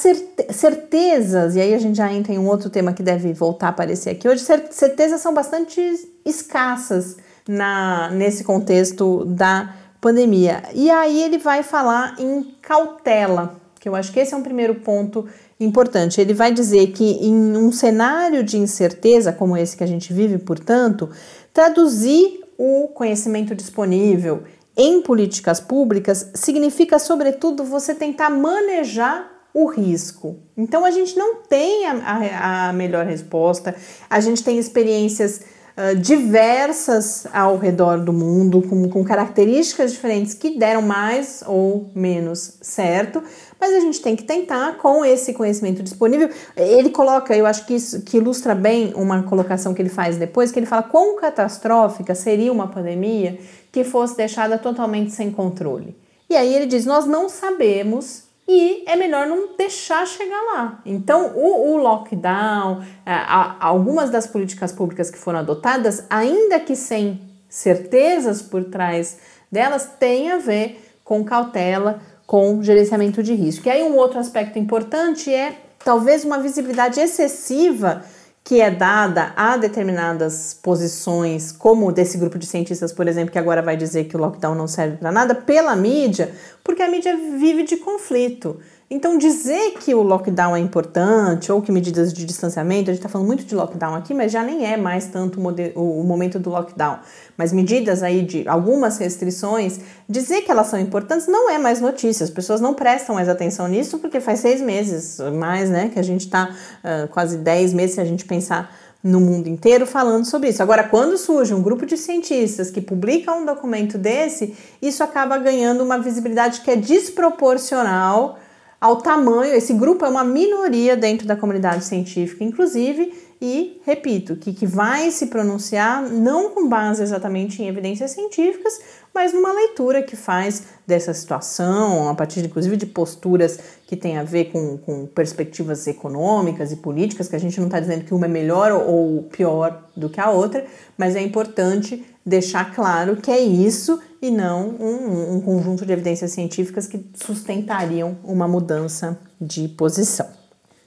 certezas, 0.51 1.56
e 1.56 1.62
aí 1.62 1.74
a 1.74 1.79
gente 1.79 1.98
já 1.98 2.13
entra 2.13 2.32
em 2.32 2.38
um 2.38 2.48
outro 2.48 2.70
tema 2.70 2.94
que 2.94 3.01
deve 3.01 3.34
voltar 3.34 3.68
a 3.68 3.70
aparecer 3.72 4.12
aqui 4.12 4.29
hoje, 4.29 4.46
certezas 4.70 5.20
são 5.20 5.34
bastante 5.34 5.82
escassas 6.24 7.18
na, 7.50 8.12
nesse 8.12 8.44
contexto 8.44 9.25
da 9.25 9.74
pandemia. 10.00 10.62
E 10.75 10.88
aí 10.91 11.24
ele 11.24 11.39
vai 11.39 11.63
falar 11.63 12.15
em 12.20 12.44
cautela, 12.62 13.60
que 13.79 13.89
eu 13.89 13.96
acho 13.96 14.12
que 14.12 14.20
esse 14.20 14.36
é 14.36 14.38
um 14.38 14.44
primeiro 14.44 14.75
ponto 14.75 15.25
importante. 15.60 16.22
Ele 16.22 16.32
vai 16.36 16.53
dizer 16.53 16.91
que 16.91 17.03
em 17.25 17.58
um 17.58 17.72
cenário 17.72 18.44
de 18.44 18.60
incerteza 18.60 19.34
como 19.34 19.58
esse 19.58 19.75
que 19.75 19.84
a 19.84 19.88
gente 19.88 20.13
vive, 20.13 20.38
portanto, 20.38 21.10
traduzir 21.51 22.39
o 22.56 22.89
conhecimento 22.89 23.56
disponível 23.56 24.44
em 24.77 25.01
políticas 25.01 25.60
públicas 25.60 26.29
significa, 26.36 27.00
sobretudo, 27.00 27.63
você 27.63 27.96
tentar 27.96 28.29
manejar 28.29 29.27
o 29.56 29.65
risco. 29.65 30.38
Então 30.56 30.86
a 30.86 30.91
gente 30.91 31.18
não 31.18 31.38
tem 31.38 31.88
a, 31.88 31.94
a, 31.94 32.70
a 32.70 32.74
melhor 32.74 33.08
resposta, 33.08 33.75
a 34.08 34.20
gente 34.20 34.44
tem 34.44 34.60
experiências 34.60 35.41
uh, 35.78 35.96
diversas 35.96 37.28
ao 37.34 37.58
redor 37.58 38.00
do 38.00 38.14
mundo, 38.14 38.62
com, 38.62 38.90
com 38.90 39.04
características 39.04 39.92
diferentes 39.92 40.34
que 40.34 40.58
deram 40.58 40.82
mais 40.82 41.44
ou 41.46 41.90
menos 41.94 42.58
certo, 42.62 43.22
mas 43.60 43.74
a 43.74 43.80
gente 43.80 44.02
tem 44.02 44.16
que 44.16 44.24
tentar 44.24 44.78
com 44.78 45.04
esse 45.04 45.34
conhecimento 45.34 45.84
disponível. 45.84 46.30
Ele 46.56 46.90
coloca, 46.90 47.36
eu 47.36 47.46
acho 47.46 47.66
que 47.66 47.76
isso 47.76 48.02
que 48.02 48.18
ilustra 48.18 48.56
bem 48.56 48.94
uma 48.96 49.24
colocação 49.24 49.74
que 49.74 49.82
ele 49.82 49.90
faz 49.90 50.18
depois, 50.18 50.52
que 50.52 50.60
ele 50.60 50.66
fala 50.66 50.84
quão 50.84 51.18
catastrófica 51.18 52.16
seria 52.16 52.52
uma 52.52 52.68
pandemia 52.68 53.38
que 53.72 53.84
fosse 53.84 54.16
deixada 54.16 54.58
totalmente 54.58 55.12
sem 55.12 55.32
controle. 55.32 55.96
E 56.30 56.36
aí 56.36 56.54
ele 56.54 56.66
diz: 56.66 56.86
nós 56.86 57.06
não 57.06 57.28
sabemos 57.28 58.28
e 58.51 58.84
é 58.88 58.96
melhor 58.96 59.27
não 59.27 59.56
deixar 59.56 60.08
chegar 60.08 60.41
lá. 60.41 60.82
Então, 60.84 61.34
o, 61.36 61.74
o 61.74 61.77
lockdown, 61.77 62.82
é, 63.06 63.13
a, 63.13 63.56
algumas 63.60 64.10
das 64.10 64.25
políticas 64.25 64.72
públicas 64.72 65.12
que 65.12 65.20
foram 65.20 65.38
adotadas, 65.38 66.03
ainda 66.10 66.60
que 66.60 66.75
sem 66.75 67.22
certezas 67.48 68.41
por 68.41 68.63
trás 68.63 69.20
delas, 69.51 69.91
têm 70.00 70.32
a 70.32 70.39
ver 70.39 70.84
com 71.03 71.24
cautela, 71.24 72.01
com 72.25 72.63
gerenciamento 72.63 73.22
de 73.22 73.36
risco. 73.36 73.68
E 73.68 73.72
aí, 73.72 73.84
um 73.84 73.96
outro 73.96 74.20
aspecto 74.20 74.58
importante 74.58 75.32
é 75.32 75.56
talvez 75.86 76.25
uma 76.25 76.39
visibilidade 76.39 77.00
excessiva 77.00 78.03
que 78.50 78.62
é 78.62 78.72
dada 78.72 79.32
a 79.36 79.58
determinadas 79.58 80.56
posições, 80.56 81.51
como 81.51 81.91
desse 81.91 82.18
grupo 82.18 82.39
de 82.39 82.48
cientistas, 82.48 82.91
por 82.91 83.08
exemplo, 83.08 83.32
que 83.32 83.38
agora 83.38 83.62
vai 83.62 83.77
dizer 83.77 84.06
que 84.06 84.18
o 84.18 84.20
lockdown 84.20 84.56
não 84.56 84.68
serve 84.68 84.98
para 84.98 85.12
nada, 85.12 85.36
pela 85.36 85.75
mídia, 85.75 86.34
porque 86.63 86.82
a 86.82 86.89
mídia 86.89 87.15
vive 87.15 87.62
de 87.62 87.77
conflito. 87.77 88.60
Então, 88.91 89.19
dizer 89.19 89.75
que 89.79 89.93
o 89.93 90.01
lockdown 90.01 90.55
é 90.55 90.60
importante 90.60 91.51
ou 91.51 91.62
que 91.62 91.72
medidas 91.72 92.12
de 92.12 92.25
distanciamento, 92.25 92.89
a 92.89 92.93
gente 92.93 93.01
está 93.01 93.08
falando 93.08 93.27
muito 93.27 93.46
de 93.46 93.53
lockdown 93.53 93.93
aqui, 93.93 94.15
mas 94.15 94.31
já 94.31 94.43
nem 94.43 94.65
é 94.65 94.75
mais 94.77 95.05
tanto 95.05 95.39
o, 95.75 96.03
momento 96.03 96.39
do 96.39 96.50
lockdown. 96.50 96.98
Mas 97.38 97.53
medidas 97.53 98.01
aí 98.01 98.24
de 98.24 98.48
algumas 98.48 98.98
restrições, 98.98 99.79
dizer 100.10 100.41
que 100.41 100.50
elas 100.50 100.67
são 100.67 100.79
importantes 100.79 101.27
não 101.27 101.51
é 101.51 101.60
mais 101.60 101.79
notícia. 101.79 102.24
As 102.24 102.31
pessoas 102.31 102.60
não 102.60 102.74
prestam 102.74 103.13
mais 103.13 103.29
atenção 103.29 103.67
nisso 103.67 104.00
porque 104.00 104.19
faz 104.19 104.39
seis 104.39 104.60
meses 104.60 105.19
mais, 105.38 105.69
né? 105.69 105.89
Que 105.93 106.00
a 106.00 106.03
gente 106.03 106.25
está 106.25 106.50
uh, 106.50 107.08
quase 107.10 107.38
dez 107.38 107.72
meses 107.72 107.93
se 107.93 108.01
a 108.01 108.05
gente 108.05 108.25
pensar 108.25 108.75
no 109.03 109.19
mundo 109.19 109.48
inteiro 109.48 109.86
falando 109.86 110.25
sobre 110.25 110.50
isso. 110.50 110.63
Agora, 110.63 110.84
quando 110.84 111.15
surge 111.15 111.53
um 111.53 111.62
grupo 111.62 111.86
de 111.86 111.96
cientistas 111.96 112.72
que 112.72 112.81
publica 112.81 113.31
um 113.34 113.46
documento 113.46 114.00
desse, 114.00 114.55
isso 114.81 115.03
acaba 115.03 115.38
ganhando 115.38 115.84
uma 115.84 116.00
visibilidade 116.00 116.62
que 116.62 116.72
é 116.72 116.75
desproporcional 116.75 118.39
ao 118.79 118.98
tamanho, 118.98 119.53
esse 119.53 119.74
grupo 119.74 120.05
é 120.05 120.09
uma 120.09 120.24
minoria 120.24 120.95
dentro 120.95 121.27
da 121.27 121.36
comunidade 121.36 121.83
científica, 121.83 122.43
inclusive, 122.43 123.13
e 123.41 123.81
repito, 123.86 124.36
que, 124.36 124.51
que 124.51 124.67
vai 124.67 125.12
se 125.12 125.27
pronunciar 125.27 126.03
não 126.03 126.50
com 126.50 126.67
base 126.67 127.01
exatamente 127.01 127.63
em 127.63 127.69
evidências 127.69 128.12
científicas, 128.12 128.79
mas 129.13 129.34
numa 129.34 129.53
leitura 129.53 130.03
que 130.03 130.17
faz 130.17 130.63
dessa 130.86 131.13
situação, 131.13 132.10
a 132.10 132.15
partir 132.15 132.43
inclusive 132.43 132.75
de 132.75 132.86
posturas 132.86 133.58
que 133.88 133.96
têm 133.96 134.17
a 134.17 134.24
ver 134.24 134.51
com, 134.51 134.77
com 134.77 135.05
perspectivas 135.05 135.88
econômicas 135.88 136.72
e 136.74 136.75
políticas, 136.75 137.29
que 137.29 137.36
a 137.36 137.39
gente 137.39 137.58
não 137.60 137.67
está 137.67 137.79
dizendo 137.79 138.03
que 138.03 138.13
uma 138.13 138.25
é 138.25 138.29
melhor 138.29 138.72
ou 138.74 139.24
pior 139.24 139.86
do 139.96 140.10
que 140.10 140.19
a 140.19 140.29
outra, 140.29 140.65
mas 140.98 141.15
é 141.15 141.22
importante 141.22 142.05
deixar 142.25 142.75
claro 142.75 143.15
que 143.15 143.31
é 143.31 143.39
isso 143.39 144.01
e 144.22 144.29
não 144.29 144.67
um, 144.69 145.36
um 145.36 145.41
conjunto 145.41 145.86
de 145.86 145.93
evidências 145.93 146.31
científicas 146.31 146.88
que 146.88 147.10
sustentariam 147.15 148.17
uma 148.22 148.50
mudança 148.50 149.17
de 149.39 149.69
posição. 149.69 150.27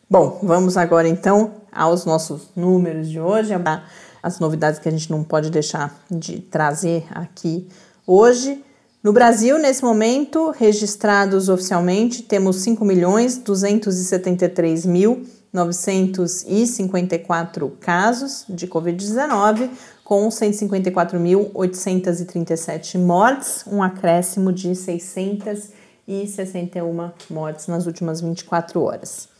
Bom, 0.09 0.39
vamos 0.43 0.77
agora 0.77 1.09
então 1.09 1.62
aos 1.73 2.05
nossos 2.05 2.51
números 2.55 3.09
de 3.09 3.19
hoje, 3.19 3.53
as 4.23 4.39
novidades 4.39 4.79
que 4.79 4.89
a 4.89 4.93
gente 4.93 5.11
não 5.11 5.25
pode 5.25 5.51
deixar 5.51 5.99
de 6.11 6.41
trazer 6.41 7.07
aqui 7.11 7.67
hoje. 8.07 8.63
No 9.03 9.13
Brasil, 9.13 9.59
nesse 9.59 9.83
momento, 9.83 10.51
registrados 10.51 11.49
oficialmente, 11.49 12.23
temos 12.23 12.57
5 12.57 12.85
milhões 12.85 13.39
273 13.39 14.87
mil 14.87 15.27
954 15.53 17.77
casos 17.79 18.45
de 18.49 18.67
Covid-19, 18.67 19.69
com 20.03 20.27
154.837 20.29 22.99
mortes, 22.99 23.63
um 23.67 23.83
acréscimo 23.83 24.51
de 24.53 24.75
661 24.75 27.11
mortes 27.29 27.67
nas 27.67 27.85
últimas 27.87 28.23
24 28.23 28.81
horas. 28.81 29.32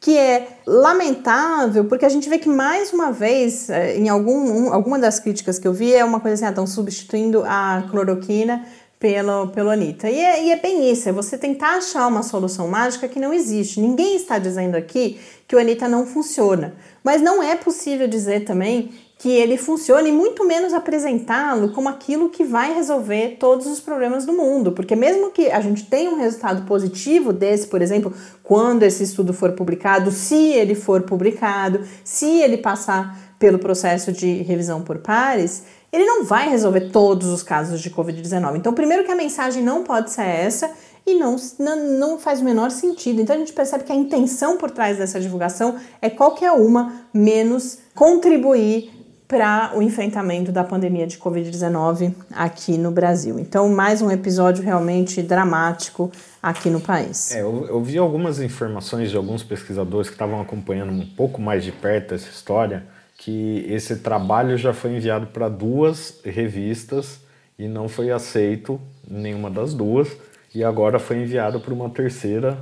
que 0.00 0.18
é 0.18 0.48
lamentável, 0.66 1.86
porque 1.86 2.04
a 2.04 2.10
gente 2.10 2.28
vê 2.28 2.38
que 2.38 2.48
mais 2.48 2.92
uma 2.92 3.10
vez, 3.10 3.70
é, 3.70 3.96
em 3.96 4.10
algum, 4.10 4.66
um, 4.66 4.72
alguma 4.72 4.98
das 4.98 5.18
críticas 5.18 5.58
que 5.58 5.66
eu 5.66 5.72
vi, 5.72 5.94
é 5.94 6.04
uma 6.04 6.20
coisa 6.20 6.34
assim, 6.34 6.44
ah, 6.44 6.50
estão 6.50 6.66
substituindo 6.66 7.42
a 7.46 7.84
cloroquina 7.90 8.66
pelo, 9.04 9.48
pelo 9.48 9.68
Anitta. 9.68 10.08
E 10.08 10.18
é, 10.18 10.46
e 10.46 10.50
é 10.50 10.56
bem 10.56 10.90
isso, 10.90 11.10
é 11.10 11.12
você 11.12 11.36
tentar 11.36 11.76
achar 11.76 12.06
uma 12.06 12.22
solução 12.22 12.66
mágica 12.66 13.06
que 13.06 13.20
não 13.20 13.34
existe. 13.34 13.78
Ninguém 13.78 14.16
está 14.16 14.38
dizendo 14.38 14.76
aqui 14.76 15.20
que 15.46 15.54
o 15.54 15.58
Anitta 15.58 15.86
não 15.86 16.06
funciona, 16.06 16.74
mas 17.02 17.20
não 17.20 17.42
é 17.42 17.54
possível 17.54 18.08
dizer 18.08 18.46
também 18.46 18.92
que 19.18 19.28
ele 19.28 19.58
funcione, 19.58 20.08
e 20.08 20.12
muito 20.12 20.46
menos 20.46 20.72
apresentá-lo 20.72 21.68
como 21.72 21.86
aquilo 21.86 22.30
que 22.30 22.44
vai 22.44 22.72
resolver 22.74 23.36
todos 23.38 23.66
os 23.66 23.78
problemas 23.78 24.24
do 24.24 24.32
mundo. 24.32 24.72
Porque 24.72 24.96
mesmo 24.96 25.30
que 25.30 25.50
a 25.50 25.60
gente 25.60 25.84
tenha 25.84 26.10
um 26.10 26.16
resultado 26.16 26.64
positivo 26.66 27.30
desse, 27.30 27.66
por 27.66 27.82
exemplo, 27.82 28.10
quando 28.42 28.84
esse 28.84 29.02
estudo 29.02 29.34
for 29.34 29.52
publicado, 29.52 30.10
se 30.10 30.34
ele 30.34 30.74
for 30.74 31.02
publicado, 31.02 31.80
se 32.02 32.40
ele 32.40 32.56
passar 32.56 33.18
pelo 33.38 33.58
processo 33.58 34.12
de 34.12 34.42
revisão 34.42 34.80
por 34.80 34.98
pares, 34.98 35.64
ele 35.94 36.04
não 36.04 36.24
vai 36.24 36.48
resolver 36.48 36.90
todos 36.90 37.28
os 37.28 37.40
casos 37.44 37.80
de 37.80 37.88
Covid-19. 37.88 38.56
Então, 38.56 38.72
primeiro 38.72 39.04
que 39.04 39.12
a 39.12 39.14
mensagem 39.14 39.62
não 39.62 39.84
pode 39.84 40.10
ser 40.10 40.26
essa 40.26 40.72
e 41.06 41.14
não, 41.14 41.36
não, 41.60 42.18
faz 42.18 42.40
o 42.40 42.44
menor 42.44 42.72
sentido. 42.72 43.20
Então, 43.20 43.36
a 43.36 43.38
gente 43.38 43.52
percebe 43.52 43.84
que 43.84 43.92
a 43.92 43.94
intenção 43.94 44.58
por 44.58 44.72
trás 44.72 44.98
dessa 44.98 45.20
divulgação 45.20 45.76
é 46.02 46.10
qualquer 46.10 46.50
uma 46.50 47.06
menos 47.14 47.78
contribuir 47.94 48.90
para 49.28 49.70
o 49.76 49.82
enfrentamento 49.82 50.50
da 50.50 50.64
pandemia 50.64 51.06
de 51.06 51.16
Covid-19 51.16 52.12
aqui 52.32 52.76
no 52.76 52.90
Brasil. 52.90 53.38
Então, 53.38 53.68
mais 53.68 54.02
um 54.02 54.10
episódio 54.10 54.64
realmente 54.64 55.22
dramático 55.22 56.10
aqui 56.42 56.70
no 56.70 56.80
país. 56.80 57.30
É, 57.32 57.40
eu, 57.40 57.66
eu 57.68 57.80
vi 57.80 57.98
algumas 57.98 58.40
informações 58.40 59.10
de 59.10 59.16
alguns 59.16 59.44
pesquisadores 59.44 60.08
que 60.08 60.16
estavam 60.16 60.40
acompanhando 60.40 60.92
um 60.92 61.06
pouco 61.06 61.40
mais 61.40 61.62
de 61.62 61.70
perto 61.70 62.14
essa 62.14 62.28
história 62.28 62.84
que 63.24 63.64
esse 63.70 63.96
trabalho 64.00 64.54
já 64.58 64.74
foi 64.74 64.96
enviado 64.96 65.28
para 65.28 65.48
duas 65.48 66.20
revistas 66.22 67.20
e 67.58 67.66
não 67.66 67.88
foi 67.88 68.10
aceito 68.10 68.78
nenhuma 69.08 69.48
das 69.48 69.72
duas 69.72 70.14
e 70.54 70.62
agora 70.62 70.98
foi 70.98 71.22
enviado 71.22 71.58
para 71.58 71.72
uma 71.72 71.88
terceira 71.88 72.58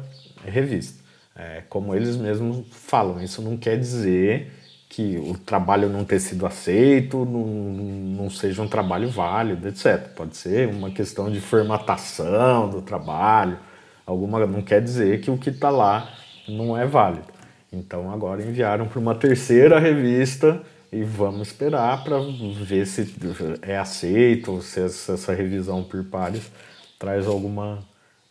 revista. 0.46 1.02
É, 1.34 1.64
como 1.68 1.96
eles 1.96 2.16
mesmos 2.16 2.64
falam, 2.70 3.20
isso 3.20 3.42
não 3.42 3.56
quer 3.56 3.76
dizer 3.76 4.52
que 4.88 5.16
o 5.16 5.36
trabalho 5.36 5.88
não 5.88 6.04
ter 6.04 6.20
sido 6.20 6.46
aceito 6.46 7.24
não, 7.24 7.44
não 7.44 8.30
seja 8.30 8.62
um 8.62 8.68
trabalho 8.68 9.10
válido, 9.10 9.66
etc. 9.66 10.10
Pode 10.14 10.36
ser 10.36 10.68
uma 10.68 10.92
questão 10.92 11.28
de 11.28 11.40
formatação 11.40 12.70
do 12.70 12.80
trabalho, 12.82 13.58
alguma 14.06 14.46
não 14.46 14.62
quer 14.62 14.80
dizer 14.80 15.20
que 15.22 15.30
o 15.30 15.36
que 15.36 15.50
está 15.50 15.70
lá 15.70 16.08
não 16.46 16.78
é 16.78 16.86
válido. 16.86 17.31
Então 17.72 18.12
agora 18.12 18.42
enviaram 18.42 18.86
para 18.86 18.98
uma 18.98 19.14
terceira 19.14 19.78
revista 19.78 20.60
e 20.92 21.02
vamos 21.02 21.48
esperar 21.48 22.04
para 22.04 22.18
ver 22.66 22.86
se 22.86 23.14
é 23.62 23.78
aceito, 23.78 24.60
se 24.60 24.80
essa 24.80 25.32
revisão 25.32 25.82
por 25.82 26.04
pares 26.04 26.52
traz 26.98 27.26
alguma, 27.26 27.78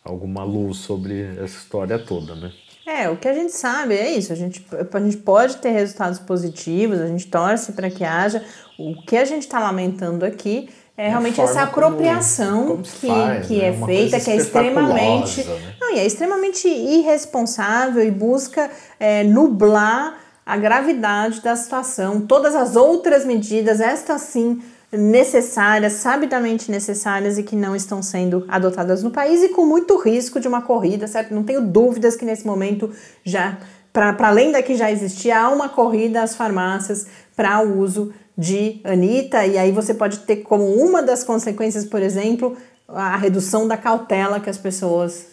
alguma 0.03 0.43
luz 0.43 0.77
sobre 0.77 1.23
essa 1.33 1.57
história 1.57 1.97
toda, 1.97 2.35
né? 2.35 2.51
É, 2.85 3.09
o 3.09 3.17
que 3.17 3.27
a 3.27 3.33
gente 3.33 3.53
sabe 3.53 3.95
é 3.95 4.11
isso. 4.11 4.31
A 4.33 4.35
gente, 4.35 4.65
a 4.93 4.99
gente 4.99 5.17
pode 5.17 5.57
ter 5.57 5.69
resultados 5.69 6.19
positivos, 6.19 6.99
a 6.99 7.07
gente 7.07 7.27
torce 7.27 7.73
para 7.73 7.89
que 7.89 8.03
haja. 8.03 8.43
O 8.77 9.01
que 9.03 9.17
a 9.17 9.25
gente 9.25 9.43
está 9.43 9.59
lamentando 9.59 10.25
aqui 10.25 10.69
é 11.01 11.09
realmente 11.09 11.41
essa 11.41 11.63
apropriação 11.63 12.59
como, 12.59 12.67
como 12.67 12.83
que, 12.83 13.07
faz, 13.07 13.47
que 13.47 13.57
né? 13.57 13.65
é 13.65 13.71
Uma 13.71 13.87
feita, 13.87 14.19
que 14.19 14.29
é 14.29 14.35
extremamente. 14.35 15.43
Né? 15.43 15.75
Não, 15.81 15.95
e 15.95 15.99
é 15.99 16.05
extremamente 16.05 16.67
irresponsável 16.67 18.03
e 18.03 18.11
busca 18.11 18.69
é, 18.99 19.23
nublar 19.23 20.19
a 20.45 20.57
gravidade 20.57 21.41
da 21.41 21.55
situação. 21.55 22.21
Todas 22.21 22.53
as 22.53 22.75
outras 22.75 23.25
medidas, 23.25 23.79
estas 23.79 24.21
sim 24.21 24.61
necessárias, 24.91 25.93
sabidamente 25.93 26.69
necessárias 26.69 27.39
e 27.39 27.41
que 27.41 27.55
não 27.55 27.75
estão 27.75 28.03
sendo 28.03 28.45
adotadas 28.47 29.01
no 29.01 29.09
país 29.09 29.41
e 29.41 29.49
com 29.49 29.65
muito 29.65 29.97
risco 29.97 30.39
de 30.39 30.47
uma 30.47 30.61
corrida, 30.61 31.07
certo? 31.07 31.33
Não 31.33 31.43
tenho 31.43 31.61
dúvidas 31.61 32.15
que 32.15 32.25
nesse 32.25 32.45
momento 32.45 32.91
já, 33.23 33.57
para 33.91 34.15
além 34.27 34.51
da 34.51 34.61
que 34.61 34.75
já 34.75 34.91
existia, 34.91 35.39
há 35.39 35.49
uma 35.49 35.67
corrida 35.67 36.21
às 36.21 36.35
farmácias 36.35 37.07
para 37.35 37.59
o 37.63 37.79
uso 37.79 38.13
de 38.41 38.81
Anitta, 38.83 39.45
e 39.45 39.55
aí 39.55 39.71
você 39.71 39.93
pode 39.93 40.21
ter 40.21 40.37
como 40.37 40.65
uma 40.65 41.03
das 41.03 41.23
consequências, 41.23 41.85
por 41.85 42.01
exemplo, 42.01 42.57
a 42.87 43.15
redução 43.15 43.67
da 43.67 43.77
cautela 43.77 44.39
que 44.39 44.49
as 44.49 44.57
pessoas 44.57 45.27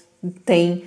têm 0.44 0.84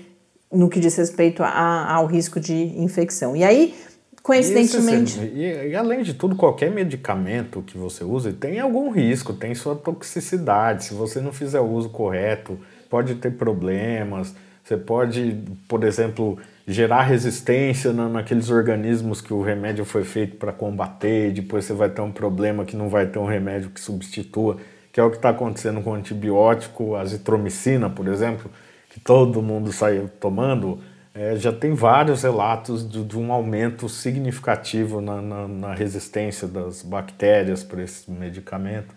no 0.54 0.70
que 0.70 0.80
diz 0.80 0.96
respeito 0.96 1.42
a, 1.42 1.92
ao 1.92 2.06
risco 2.06 2.40
de 2.40 2.54
infecção. 2.54 3.36
E 3.36 3.44
aí, 3.44 3.74
Coincidentemente. 4.22 5.20
E, 5.20 5.70
e, 5.70 5.76
além 5.76 6.04
de 6.04 6.14
tudo, 6.14 6.36
qualquer 6.36 6.70
medicamento 6.70 7.64
que 7.64 7.76
você 7.76 8.04
use 8.04 8.32
tem 8.34 8.60
algum 8.60 8.92
risco, 8.92 9.34
tem 9.34 9.56
sua 9.56 9.76
toxicidade. 9.76 10.84
Se 10.84 10.94
você 10.94 11.20
não 11.20 11.34
fizer 11.34 11.60
o 11.60 11.68
uso 11.68 11.90
correto, 11.90 12.60
pode 12.88 13.16
ter 13.16 13.32
problemas. 13.32 14.36
Você 14.64 14.78
pode, 14.78 15.38
por 15.68 15.84
exemplo, 15.84 16.38
gerar 16.68 17.04
resistência 17.04 17.92
na, 17.92 18.08
naqueles 18.08 18.50
organismos 18.50 19.22
que 19.22 19.34
o 19.34 19.42
remédio 19.42 19.86
foi 19.86 20.04
feito 20.04 20.38
para 20.38 20.52
combater, 20.52 21.30
e 21.30 21.32
depois 21.32 21.66
você 21.66 21.74
vai 21.74 21.90
ter 21.90 22.02
um 22.02 22.12
problema 22.12 22.66
que 22.66 22.76
não 22.76 22.90
vai 22.90 23.08
ter 23.08 23.20
um 23.20 23.26
remédio 23.26 23.70
que 23.70 23.80
substitua, 23.80 24.58
que 24.92 25.00
é 25.00 25.04
o 25.04 25.10
que 25.10 25.18
está 25.18 25.30
acontecendo 25.30 25.82
com 25.82 25.92
o 25.92 25.94
antibiótico, 25.94 26.96
azitromicina, 26.96 27.90
por 27.90 28.08
exemplo, 28.08 28.52
que 28.90 29.00
todo 29.00 29.42
mundo 29.42 29.72
saiu 29.72 30.10
tomando 30.20 30.80
é, 31.14 31.36
já 31.36 31.52
tem 31.52 31.74
vários 31.74 32.24
relatos 32.24 32.90
de, 32.90 33.04
de 33.04 33.18
um 33.18 33.34
aumento 33.34 33.90
significativo 33.90 35.02
na, 35.02 35.22
na, 35.22 35.48
na, 35.48 35.74
resistência 35.74 36.48
das 36.48 36.82
bactérias 36.82 37.64
para 37.64 37.84
esse 37.84 38.10
medicamento. 38.10 38.96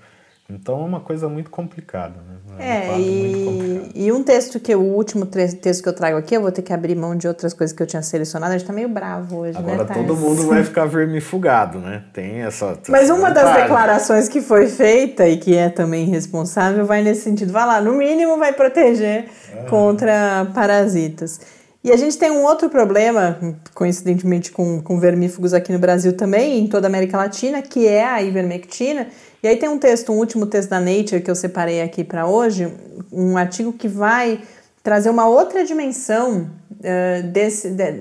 Então 0.48 0.82
é 0.82 0.84
uma 0.84 1.00
coisa 1.00 1.26
muito 1.26 1.50
complicada. 1.50 2.16
Né? 2.16 2.34
É, 2.58 2.88
é 2.88 2.92
um 2.92 2.98
e, 2.98 3.90
e, 3.94 4.12
um 4.12 4.22
texto 4.22 4.60
que 4.60 4.74
o 4.74 4.80
último 4.80 5.24
texto 5.24 5.82
que 5.82 5.88
eu 5.88 5.92
trago 5.94 6.18
aqui, 6.18 6.36
eu 6.36 6.42
vou 6.42 6.52
ter 6.52 6.60
que 6.60 6.72
abrir 6.72 6.94
mão 6.94 7.16
de 7.16 7.26
outras 7.26 7.54
coisas 7.54 7.74
que 7.74 7.82
eu 7.82 7.86
tinha 7.86 8.02
selecionado. 8.02 8.52
A 8.52 8.58
gente 8.58 8.66
tá 8.66 8.72
meio 8.72 8.88
bravo 8.88 9.38
hoje, 9.38 9.56
Agora 9.56 9.76
né? 9.76 9.82
Agora 9.82 9.94
todo 9.94 10.16
mundo 10.16 10.46
vai 10.46 10.62
ficar 10.62 10.84
vermifugado, 10.84 11.78
né? 11.78 12.04
Tem 12.12 12.42
essa. 12.42 12.78
Mas 12.88 13.08
uma 13.08 13.30
das 13.30 13.56
declarações 13.56 14.28
que 14.28 14.42
foi 14.42 14.68
feita 14.68 15.26
e 15.26 15.38
que 15.38 15.56
é 15.56 15.70
também 15.70 16.06
responsável 16.06 16.84
vai 16.84 17.02
nesse 17.02 17.22
sentido. 17.22 17.50
Vai 17.50 17.66
lá, 17.66 17.80
no 17.80 17.94
mínimo 17.94 18.36
vai 18.36 18.52
proteger 18.52 19.24
é. 19.50 19.62
contra 19.70 20.46
parasitas. 20.54 21.40
E 21.82 21.90
a 21.90 21.96
gente 21.96 22.16
tem 22.16 22.30
um 22.30 22.44
outro 22.44 22.70
problema, 22.70 23.38
coincidentemente 23.74 24.50
com, 24.50 24.80
com 24.80 24.98
vermífugos 24.98 25.52
aqui 25.52 25.70
no 25.70 25.78
Brasil 25.78 26.14
também, 26.14 26.60
em 26.60 26.66
toda 26.66 26.86
a 26.86 26.88
América 26.88 27.18
Latina, 27.18 27.60
que 27.60 27.86
é 27.86 28.04
a 28.04 28.22
ivermectina. 28.22 29.06
E 29.44 29.46
aí 29.46 29.58
tem 29.58 29.68
um 29.68 29.76
texto, 29.76 30.10
um 30.10 30.16
último 30.16 30.46
texto 30.46 30.70
da 30.70 30.80
Nature 30.80 31.20
que 31.20 31.30
eu 31.30 31.34
separei 31.34 31.82
aqui 31.82 32.02
para 32.02 32.26
hoje, 32.26 32.72
um 33.12 33.36
artigo 33.36 33.74
que 33.74 33.86
vai 33.86 34.40
trazer 34.82 35.10
uma 35.10 35.28
outra 35.28 35.62
dimensão 35.62 36.50
uh, 36.70 37.28
desse, 37.28 37.68
de, 37.68 37.92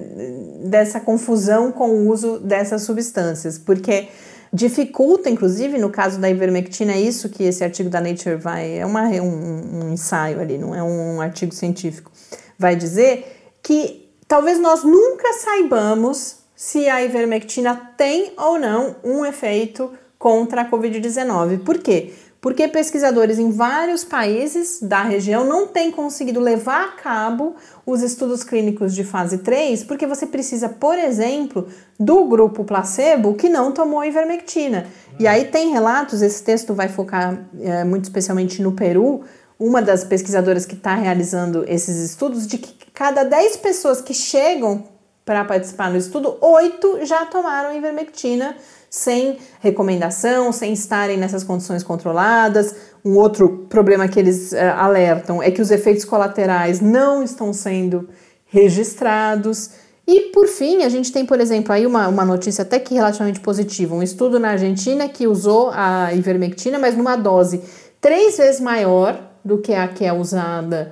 dessa 0.69 1.01
confusão 1.01 1.69
com 1.69 1.89
o 1.89 2.07
uso 2.07 2.39
dessas 2.39 2.83
substâncias, 2.83 3.57
porque 3.57 4.07
dificulta, 4.53 5.29
inclusive, 5.29 5.77
no 5.77 5.89
caso 5.89 6.17
da 6.17 6.29
ivermectina, 6.29 6.93
é 6.93 7.01
isso 7.01 7.27
que 7.27 7.43
esse 7.43 7.61
artigo 7.61 7.89
da 7.89 7.99
Nature 7.99 8.37
vai. 8.37 8.77
É 8.77 8.85
uma, 8.85 9.03
um, 9.09 9.83
um 9.83 9.91
ensaio 9.91 10.39
ali, 10.39 10.57
não 10.57 10.73
é 10.73 10.81
um 10.81 11.19
artigo 11.19 11.53
científico. 11.53 12.09
Vai 12.57 12.77
dizer 12.77 13.51
que 13.61 14.09
talvez 14.29 14.57
nós 14.61 14.85
nunca 14.85 15.33
saibamos 15.33 16.37
se 16.55 16.87
a 16.87 17.03
ivermectina 17.03 17.75
tem 17.97 18.31
ou 18.37 18.57
não 18.57 18.95
um 19.03 19.25
efeito 19.25 19.91
contra 20.23 20.61
a 20.61 20.71
Covid-19. 20.71 21.65
Por 21.65 21.79
quê? 21.79 22.13
Porque 22.39 22.65
pesquisadores 22.69 23.37
em 23.39 23.51
vários 23.51 24.05
países 24.05 24.79
da 24.81 25.03
região 25.03 25.43
não 25.43 25.67
têm 25.67 25.91
conseguido 25.91 26.39
levar 26.39 26.85
a 26.85 26.91
cabo 26.91 27.57
os 27.85 28.01
estudos 28.01 28.41
clínicos 28.41 28.95
de 28.95 29.03
fase 29.03 29.39
3, 29.39 29.83
porque 29.83 30.07
você 30.07 30.25
precisa, 30.25 30.69
por 30.69 30.97
exemplo, 30.97 31.67
do 31.99 32.23
grupo 32.23 32.63
placebo 32.63 33.33
que 33.33 33.49
não 33.49 33.73
tomou 33.73 34.05
ivermectina. 34.05 34.87
E 35.19 35.27
aí 35.27 35.43
tem 35.43 35.71
relatos, 35.71 36.21
esse 36.21 36.41
texto 36.41 36.73
vai 36.73 36.87
focar 36.87 37.45
é, 37.59 37.83
muito 37.83 38.05
especialmente 38.05 38.61
no 38.61 38.71
Peru, 38.71 39.23
uma 39.59 39.81
das 39.81 40.05
pesquisadoras 40.05 40.65
que 40.65 40.75
está 40.75 40.95
realizando 40.95 41.65
esses 41.67 41.97
estudos, 41.97 42.47
de 42.47 42.59
que 42.59 42.73
cada 42.93 43.25
10 43.25 43.57
pessoas 43.57 43.99
que 44.01 44.13
chegam 44.13 44.85
para 45.25 45.43
participar 45.43 45.89
no 45.89 45.97
estudo, 45.97 46.37
8 46.39 47.05
já 47.05 47.25
tomaram 47.25 47.75
ivermectina 47.75 48.55
sem 48.93 49.39
recomendação, 49.59 50.51
sem 50.51 50.71
estarem 50.71 51.17
nessas 51.17 51.43
condições 51.43 51.81
controladas. 51.81 52.75
Um 53.03 53.17
outro 53.17 53.65
problema 53.67 54.07
que 54.07 54.19
eles 54.19 54.51
uh, 54.51 54.57
alertam 54.77 55.41
é 55.41 55.49
que 55.49 55.63
os 55.63 55.71
efeitos 55.71 56.05
colaterais 56.05 56.79
não 56.79 57.23
estão 57.23 57.51
sendo 57.51 58.07
registrados. 58.45 59.71
E 60.05 60.29
por 60.31 60.45
fim, 60.45 60.83
a 60.83 60.89
gente 60.89 61.11
tem, 61.11 61.25
por 61.25 61.39
exemplo, 61.39 61.73
aí 61.73 61.87
uma, 61.87 62.07
uma 62.07 62.23
notícia 62.23 62.61
até 62.61 62.77
que 62.77 62.93
relativamente 62.93 63.39
positiva: 63.39 63.95
um 63.95 64.03
estudo 64.03 64.39
na 64.39 64.49
Argentina 64.49 65.09
que 65.09 65.25
usou 65.25 65.71
a 65.73 66.13
ivermectina, 66.13 66.77
mas 66.77 66.95
numa 66.95 67.15
dose 67.15 67.63
três 67.99 68.37
vezes 68.37 68.61
maior 68.61 69.19
do 69.43 69.57
que 69.57 69.73
a 69.73 69.87
que 69.87 70.05
é 70.05 70.13
usada 70.13 70.91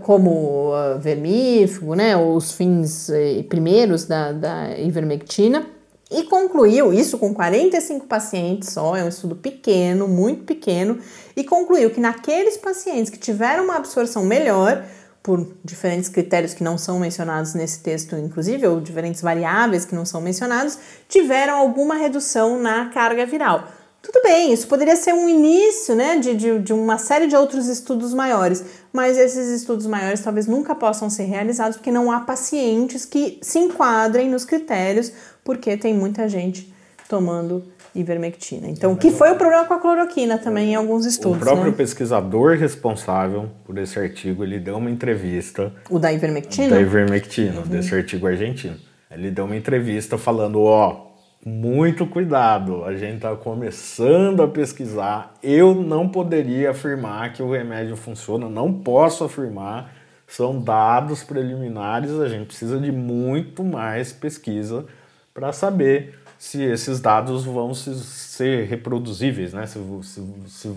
como 0.00 0.70
uh, 0.70 0.98
vermífugo, 0.98 1.94
né, 1.94 2.16
os 2.16 2.52
fins 2.52 3.10
eh, 3.10 3.44
primeiros 3.46 4.06
da, 4.06 4.32
da 4.32 4.78
ivermectina, 4.78 5.73
e 6.14 6.22
concluiu 6.24 6.92
isso 6.92 7.18
com 7.18 7.34
45 7.34 8.06
pacientes 8.06 8.70
só, 8.70 8.96
é 8.96 9.02
um 9.02 9.08
estudo 9.08 9.34
pequeno, 9.34 10.06
muito 10.06 10.44
pequeno, 10.44 10.98
e 11.36 11.42
concluiu 11.42 11.90
que 11.90 12.00
naqueles 12.00 12.56
pacientes 12.56 13.10
que 13.10 13.18
tiveram 13.18 13.64
uma 13.64 13.76
absorção 13.76 14.24
melhor, 14.24 14.84
por 15.22 15.54
diferentes 15.64 16.10
critérios 16.10 16.52
que 16.52 16.62
não 16.62 16.76
são 16.76 16.98
mencionados 17.00 17.54
nesse 17.54 17.80
texto, 17.80 18.14
inclusive, 18.14 18.66
ou 18.66 18.78
diferentes 18.80 19.22
variáveis 19.22 19.84
que 19.84 19.94
não 19.94 20.04
são 20.04 20.20
mencionados, 20.20 20.78
tiveram 21.08 21.56
alguma 21.56 21.94
redução 21.94 22.60
na 22.60 22.90
carga 22.90 23.24
viral. 23.24 23.66
Tudo 24.04 24.20
bem, 24.22 24.52
isso 24.52 24.68
poderia 24.68 24.96
ser 24.96 25.14
um 25.14 25.26
início 25.26 25.94
né, 25.94 26.18
de, 26.18 26.36
de, 26.36 26.58
de, 26.58 26.72
uma 26.74 26.98
série 26.98 27.26
de 27.26 27.34
outros 27.34 27.68
estudos 27.68 28.12
maiores, 28.12 28.62
mas 28.92 29.16
esses 29.16 29.48
estudos 29.48 29.86
maiores 29.86 30.20
talvez 30.20 30.46
nunca 30.46 30.74
possam 30.74 31.08
ser 31.08 31.24
realizados 31.24 31.78
porque 31.78 31.90
não 31.90 32.12
há 32.12 32.20
pacientes 32.20 33.06
que 33.06 33.38
se 33.40 33.58
enquadrem 33.58 34.28
nos 34.28 34.44
critérios, 34.44 35.10
porque 35.42 35.74
tem 35.78 35.94
muita 35.94 36.28
gente 36.28 36.70
tomando 37.08 37.64
ivermectina. 37.94 38.68
Então, 38.68 38.92
o 38.92 38.96
que 38.96 39.10
foi 39.10 39.30
o 39.30 39.36
problema 39.36 39.64
com 39.64 39.72
a 39.72 39.78
cloroquina 39.78 40.36
também 40.36 40.72
em 40.72 40.74
alguns 40.74 41.06
estudos. 41.06 41.38
O 41.38 41.40
próprio 41.40 41.70
né? 41.70 41.76
pesquisador 41.76 42.58
responsável 42.58 43.48
por 43.64 43.78
esse 43.78 43.98
artigo, 43.98 44.44
ele 44.44 44.58
deu 44.58 44.76
uma 44.76 44.90
entrevista. 44.90 45.72
O 45.88 45.98
da 45.98 46.12
ivermectina? 46.12 46.68
Da 46.68 46.80
ivermectina, 46.80 47.60
uhum. 47.60 47.66
desse 47.66 47.94
artigo 47.94 48.26
argentino. 48.26 48.76
Ele 49.10 49.30
deu 49.30 49.46
uma 49.46 49.56
entrevista 49.56 50.18
falando, 50.18 50.60
ó, 50.60 51.03
muito 51.44 52.06
cuidado. 52.06 52.84
A 52.84 52.96
gente 52.96 53.16
está 53.16 53.36
começando 53.36 54.42
a 54.42 54.48
pesquisar. 54.48 55.34
Eu 55.42 55.74
não 55.74 56.08
poderia 56.08 56.70
afirmar 56.70 57.32
que 57.32 57.42
o 57.42 57.52
remédio 57.52 57.96
funciona, 57.96 58.48
não 58.48 58.72
posso 58.72 59.24
afirmar. 59.24 59.92
São 60.26 60.58
dados 60.58 61.22
preliminares, 61.22 62.12
a 62.12 62.28
gente 62.28 62.46
precisa 62.46 62.80
de 62.80 62.90
muito 62.90 63.62
mais 63.62 64.10
pesquisa 64.10 64.86
para 65.34 65.52
saber 65.52 66.18
se 66.38 66.62
esses 66.62 66.98
dados 66.98 67.44
vão 67.44 67.74
se, 67.74 67.94
ser 67.94 68.66
reproduzíveis, 68.66 69.52
né? 69.52 69.66
Se, 69.66 69.78
se, 70.02 70.22
se, 70.48 70.76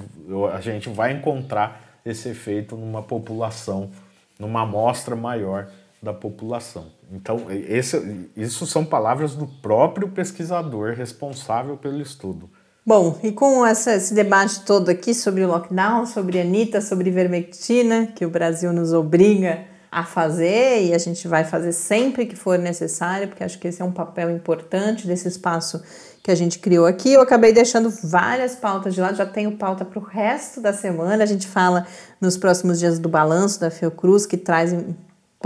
a 0.53 0.59
gente 0.59 0.89
vai 0.89 1.13
encontrar 1.13 1.99
esse 2.05 2.29
efeito 2.29 2.75
numa 2.75 3.01
população, 3.01 3.89
numa 4.37 4.63
amostra 4.63 5.15
maior 5.15 5.69
da 6.01 6.13
população. 6.13 6.91
Então, 7.11 7.47
esse, 7.49 8.29
isso 8.35 8.65
são 8.67 8.85
palavras 8.85 9.35
do 9.35 9.47
próprio 9.47 10.09
pesquisador 10.09 10.93
responsável 10.93 11.77
pelo 11.77 12.01
estudo. 12.01 12.49
Bom, 12.85 13.19
e 13.21 13.31
com 13.31 13.65
essa, 13.65 13.95
esse 13.95 14.13
debate 14.13 14.61
todo 14.61 14.89
aqui 14.89 15.13
sobre 15.13 15.43
o 15.43 15.47
lockdown, 15.47 16.05
sobre 16.05 16.39
Anitta, 16.39 16.79
sobre 16.79 17.11
vermectina, 17.11 18.07
que 18.07 18.25
o 18.25 18.29
Brasil 18.29 18.71
nos 18.71 18.93
obriga 18.93 19.65
a 19.91 20.03
fazer 20.03 20.85
e 20.85 20.93
a 20.93 20.97
gente 20.97 21.27
vai 21.27 21.43
fazer 21.43 21.71
sempre 21.71 22.25
que 22.25 22.35
for 22.35 22.57
necessário, 22.57 23.27
porque 23.27 23.43
acho 23.43 23.57
que 23.57 23.67
esse 23.67 23.81
é 23.81 23.85
um 23.85 23.91
papel 23.91 24.29
importante 24.29 25.07
desse 25.07 25.27
espaço 25.27 25.81
que 26.21 26.31
a 26.31 26.35
gente 26.35 26.59
criou 26.59 26.85
aqui. 26.85 27.13
Eu 27.13 27.21
acabei 27.21 27.51
deixando 27.51 27.89
várias 27.89 28.55
pautas 28.55 28.93
de 28.93 29.01
lado, 29.01 29.15
já 29.15 29.25
tenho 29.25 29.57
pauta 29.57 29.83
para 29.83 29.99
o 29.99 30.03
resto 30.03 30.61
da 30.61 30.73
semana. 30.73 31.23
A 31.23 31.27
gente 31.27 31.47
fala 31.47 31.87
nos 32.19 32.37
próximos 32.37 32.79
dias 32.79 32.99
do 32.99 33.09
balanço 33.09 33.59
da 33.59 33.71
Fiocruz, 33.71 34.25
que 34.25 34.37
traz 34.37 34.73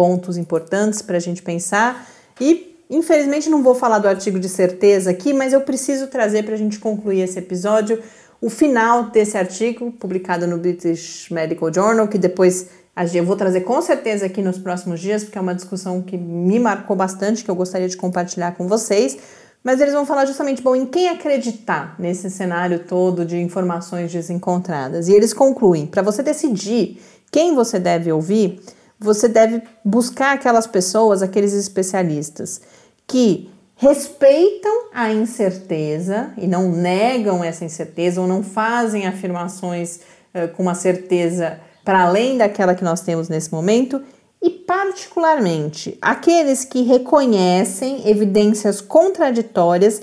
pontos 0.01 0.35
importantes 0.35 0.99
para 0.99 1.17
a 1.17 1.19
gente 1.19 1.43
pensar. 1.43 2.09
E, 2.39 2.75
infelizmente, 2.89 3.51
não 3.51 3.61
vou 3.61 3.75
falar 3.75 3.99
do 3.99 4.07
artigo 4.07 4.39
de 4.39 4.49
certeza 4.49 5.11
aqui, 5.11 5.31
mas 5.31 5.53
eu 5.53 5.61
preciso 5.61 6.07
trazer 6.07 6.41
para 6.41 6.55
a 6.55 6.57
gente 6.57 6.79
concluir 6.79 7.21
esse 7.21 7.37
episódio 7.37 8.01
o 8.41 8.49
final 8.49 9.11
desse 9.11 9.37
artigo, 9.37 9.91
publicado 9.91 10.47
no 10.47 10.57
British 10.57 11.29
Medical 11.29 11.71
Journal, 11.71 12.07
que 12.07 12.17
depois 12.17 12.65
eu 13.13 13.23
vou 13.23 13.35
trazer 13.35 13.61
com 13.61 13.79
certeza 13.79 14.25
aqui 14.25 14.41
nos 14.41 14.57
próximos 14.57 14.99
dias, 14.99 15.23
porque 15.23 15.37
é 15.37 15.41
uma 15.41 15.53
discussão 15.53 16.01
que 16.01 16.17
me 16.17 16.57
marcou 16.57 16.95
bastante, 16.95 17.43
que 17.43 17.51
eu 17.51 17.55
gostaria 17.55 17.87
de 17.87 17.95
compartilhar 17.95 18.55
com 18.55 18.67
vocês. 18.67 19.19
Mas 19.63 19.79
eles 19.79 19.93
vão 19.93 20.03
falar 20.03 20.25
justamente, 20.25 20.63
bom, 20.63 20.75
em 20.75 20.87
quem 20.87 21.09
acreditar 21.09 21.95
nesse 21.99 22.27
cenário 22.31 22.79
todo 22.79 23.23
de 23.23 23.37
informações 23.37 24.11
desencontradas. 24.11 25.07
E 25.07 25.13
eles 25.13 25.31
concluem, 25.31 25.85
para 25.85 26.01
você 26.01 26.23
decidir 26.23 26.99
quem 27.31 27.53
você 27.53 27.77
deve 27.77 28.11
ouvir, 28.11 28.59
você 29.01 29.27
deve 29.27 29.63
buscar 29.83 30.35
aquelas 30.35 30.67
pessoas, 30.67 31.23
aqueles 31.23 31.53
especialistas 31.53 32.61
que 33.07 33.51
respeitam 33.75 34.89
a 34.93 35.11
incerteza 35.11 36.31
e 36.37 36.45
não 36.45 36.71
negam 36.71 37.43
essa 37.43 37.65
incerteza 37.65 38.21
ou 38.21 38.27
não 38.27 38.43
fazem 38.43 39.07
afirmações 39.07 40.01
uh, 40.35 40.47
com 40.55 40.61
uma 40.61 40.75
certeza 40.75 41.59
para 41.83 42.03
além 42.03 42.37
daquela 42.37 42.75
que 42.75 42.83
nós 42.83 43.01
temos 43.01 43.27
nesse 43.27 43.51
momento 43.51 44.03
e, 44.39 44.51
particularmente, 44.51 45.97
aqueles 45.99 46.63
que 46.63 46.83
reconhecem 46.83 48.07
evidências 48.07 48.81
contraditórias, 48.81 50.01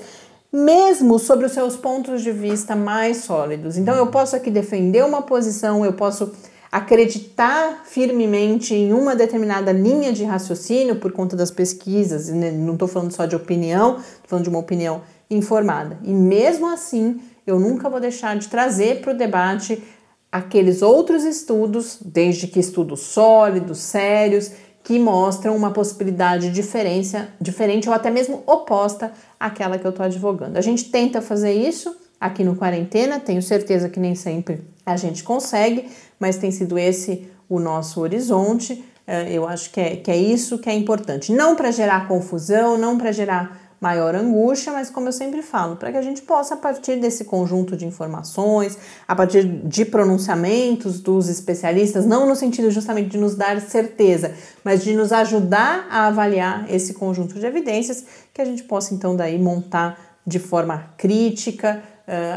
mesmo 0.53 1.19
sobre 1.19 1.47
os 1.47 1.53
seus 1.53 1.77
pontos 1.77 2.23
de 2.23 2.33
vista 2.33 2.75
mais 2.75 3.19
sólidos. 3.19 3.77
Então, 3.77 3.95
eu 3.95 4.09
posso 4.09 4.35
aqui 4.35 4.51
defender 4.51 5.05
uma 5.05 5.23
posição, 5.23 5.85
eu 5.85 5.93
posso 5.93 6.33
acreditar 6.71 7.83
firmemente 7.85 8.75
em 8.75 8.93
uma 8.93 9.17
determinada 9.17 9.73
linha 9.73 10.13
de 10.13 10.25
raciocínio 10.25 10.97
por 10.97 11.13
conta 11.13 11.37
das 11.37 11.51
pesquisas, 11.51 12.29
né, 12.29 12.51
não 12.51 12.75
estou 12.75 12.87
falando 12.87 13.13
só 13.13 13.25
de 13.27 13.35
opinião, 13.35 13.97
estou 13.97 14.29
falando 14.29 14.45
de 14.45 14.51
uma 14.51 14.59
opinião 14.59 15.03
informada. 15.31 15.99
E 16.03 16.13
mesmo 16.13 16.67
assim, 16.67 17.21
eu 17.47 17.59
nunca 17.59 17.89
vou 17.89 18.01
deixar 18.01 18.37
de 18.37 18.49
trazer 18.49 19.01
para 19.01 19.13
o 19.13 19.17
debate 19.17 19.83
aqueles 20.31 20.83
outros 20.83 21.25
estudos, 21.25 21.99
desde 22.05 22.47
que 22.47 22.61
estudos 22.61 23.01
sólidos, 23.01 23.79
sérios, 23.79 24.51
que 24.85 24.99
mostram 24.99 25.57
uma 25.57 25.71
possibilidade 25.71 26.51
diferença, 26.51 27.29
diferente 27.41 27.89
ou 27.89 27.95
até 27.95 28.11
mesmo 28.11 28.43
oposta 28.47 29.13
àquela 29.39 29.79
que 29.79 29.87
eu 29.87 29.91
estou 29.91 30.05
advogando. 30.05 30.57
A 30.57 30.63
gente 30.63 30.91
tenta 30.91 31.21
fazer 31.21 31.53
isso 31.53 31.95
aqui 32.21 32.43
no 32.43 32.57
Quarentena, 32.57 33.21
tenho 33.21 33.43
certeza 33.43 33.89
que 33.89 34.01
nem 34.01 34.15
sempre 34.15 34.63
a 34.89 34.97
gente 34.97 35.23
consegue, 35.23 35.89
mas 36.19 36.37
tem 36.37 36.51
sido 36.51 36.79
esse 36.79 37.29
o 37.49 37.59
nosso 37.59 38.01
horizonte. 38.01 38.85
Eh, 39.07 39.33
eu 39.33 39.47
acho 39.49 39.71
que 39.71 39.81
é, 39.81 39.97
que 39.97 40.11
é 40.11 40.17
isso 40.17 40.59
que 40.59 40.69
é 40.69 40.75
importante. 40.75 41.33
Não 41.33 41.57
para 41.57 41.71
gerar 41.71 42.07
confusão, 42.07 42.77
não 42.77 42.99
para 42.99 43.13
gerar 43.13 43.69
maior 43.81 44.15
angústia, 44.15 44.73
mas 44.73 44.91
como 44.91 45.09
eu 45.09 45.13
sempre 45.13 45.41
falo, 45.41 45.77
para 45.77 45.93
que 45.93 45.99
a 45.99 46.03
gente 46.03 46.23
possa, 46.23 46.55
a 46.55 46.57
partir 46.57 46.97
desse 46.97 47.25
conjunto 47.25 47.77
de 47.77 47.87
informações, 47.87 48.77
a 49.07 49.15
partir 49.15 49.45
de 49.45 49.85
pronunciamentos 49.85 51.01
dos 51.01 51.29
especialistas, 51.29 52.05
não 52.05 52.29
no 52.29 52.35
sentido 52.35 52.71
justamente 52.71 53.11
de 53.11 53.19
nos 53.19 53.37
dar 53.37 53.61
certeza, 53.61 54.33
mas 54.65 54.83
de 54.83 54.95
nos 54.95 55.13
ajudar 55.13 55.87
a 55.91 56.09
avaliar 56.09 56.67
esse 56.69 56.93
conjunto 56.95 57.39
de 57.39 57.47
evidências, 57.47 58.05
que 58.35 58.43
a 58.43 58.45
gente 58.45 58.65
possa 58.65 58.95
então 58.95 59.15
daí 59.15 59.39
montar 59.39 59.97
de 60.27 60.39
forma 60.39 60.93
crítica 60.99 61.83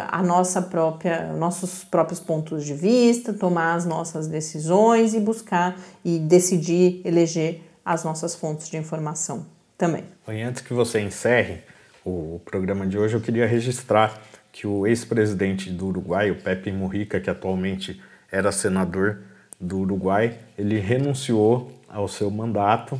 a 0.10 0.22
nossa 0.22 0.62
própria, 0.62 1.32
nossos 1.34 1.84
próprios 1.84 2.20
pontos 2.20 2.66
de 2.66 2.74
vista, 2.74 3.34
tomar 3.34 3.76
as 3.76 3.86
nossas 3.86 4.28
decisões 4.28 5.14
e 5.14 5.20
buscar 5.20 5.78
e 6.04 6.20
decidir 6.20 7.02
eleger 7.06 7.62
as 7.86 8.04
nossas 8.04 8.36
fontes 8.36 8.70
de 8.70 8.78
informação 8.78 9.46
também. 9.78 10.04
E 10.28 10.42
antes 10.42 10.62
que 10.62 10.74
você 10.74 11.00
encerre 11.00 11.60
o 12.06 12.42
programa 12.44 12.86
de 12.86 12.98
hoje, 12.98 13.16
eu 13.16 13.22
queria 13.22 13.48
registrar 13.48 14.20
que 14.52 14.68
o 14.68 14.86
ex-presidente 14.86 15.70
do 15.70 15.88
Uruguai, 15.88 16.30
o 16.32 16.36
Pepe 16.36 16.72
Mujica, 16.72 17.20
que 17.20 17.30
atualmente 17.30 18.02
era 18.32 18.52
senador 18.52 19.20
do 19.60 19.80
Uruguai, 19.80 20.38
ele 20.58 20.80
renunciou 20.80 21.72
ao 21.88 22.08
seu 22.08 22.30
mandato 22.30 23.00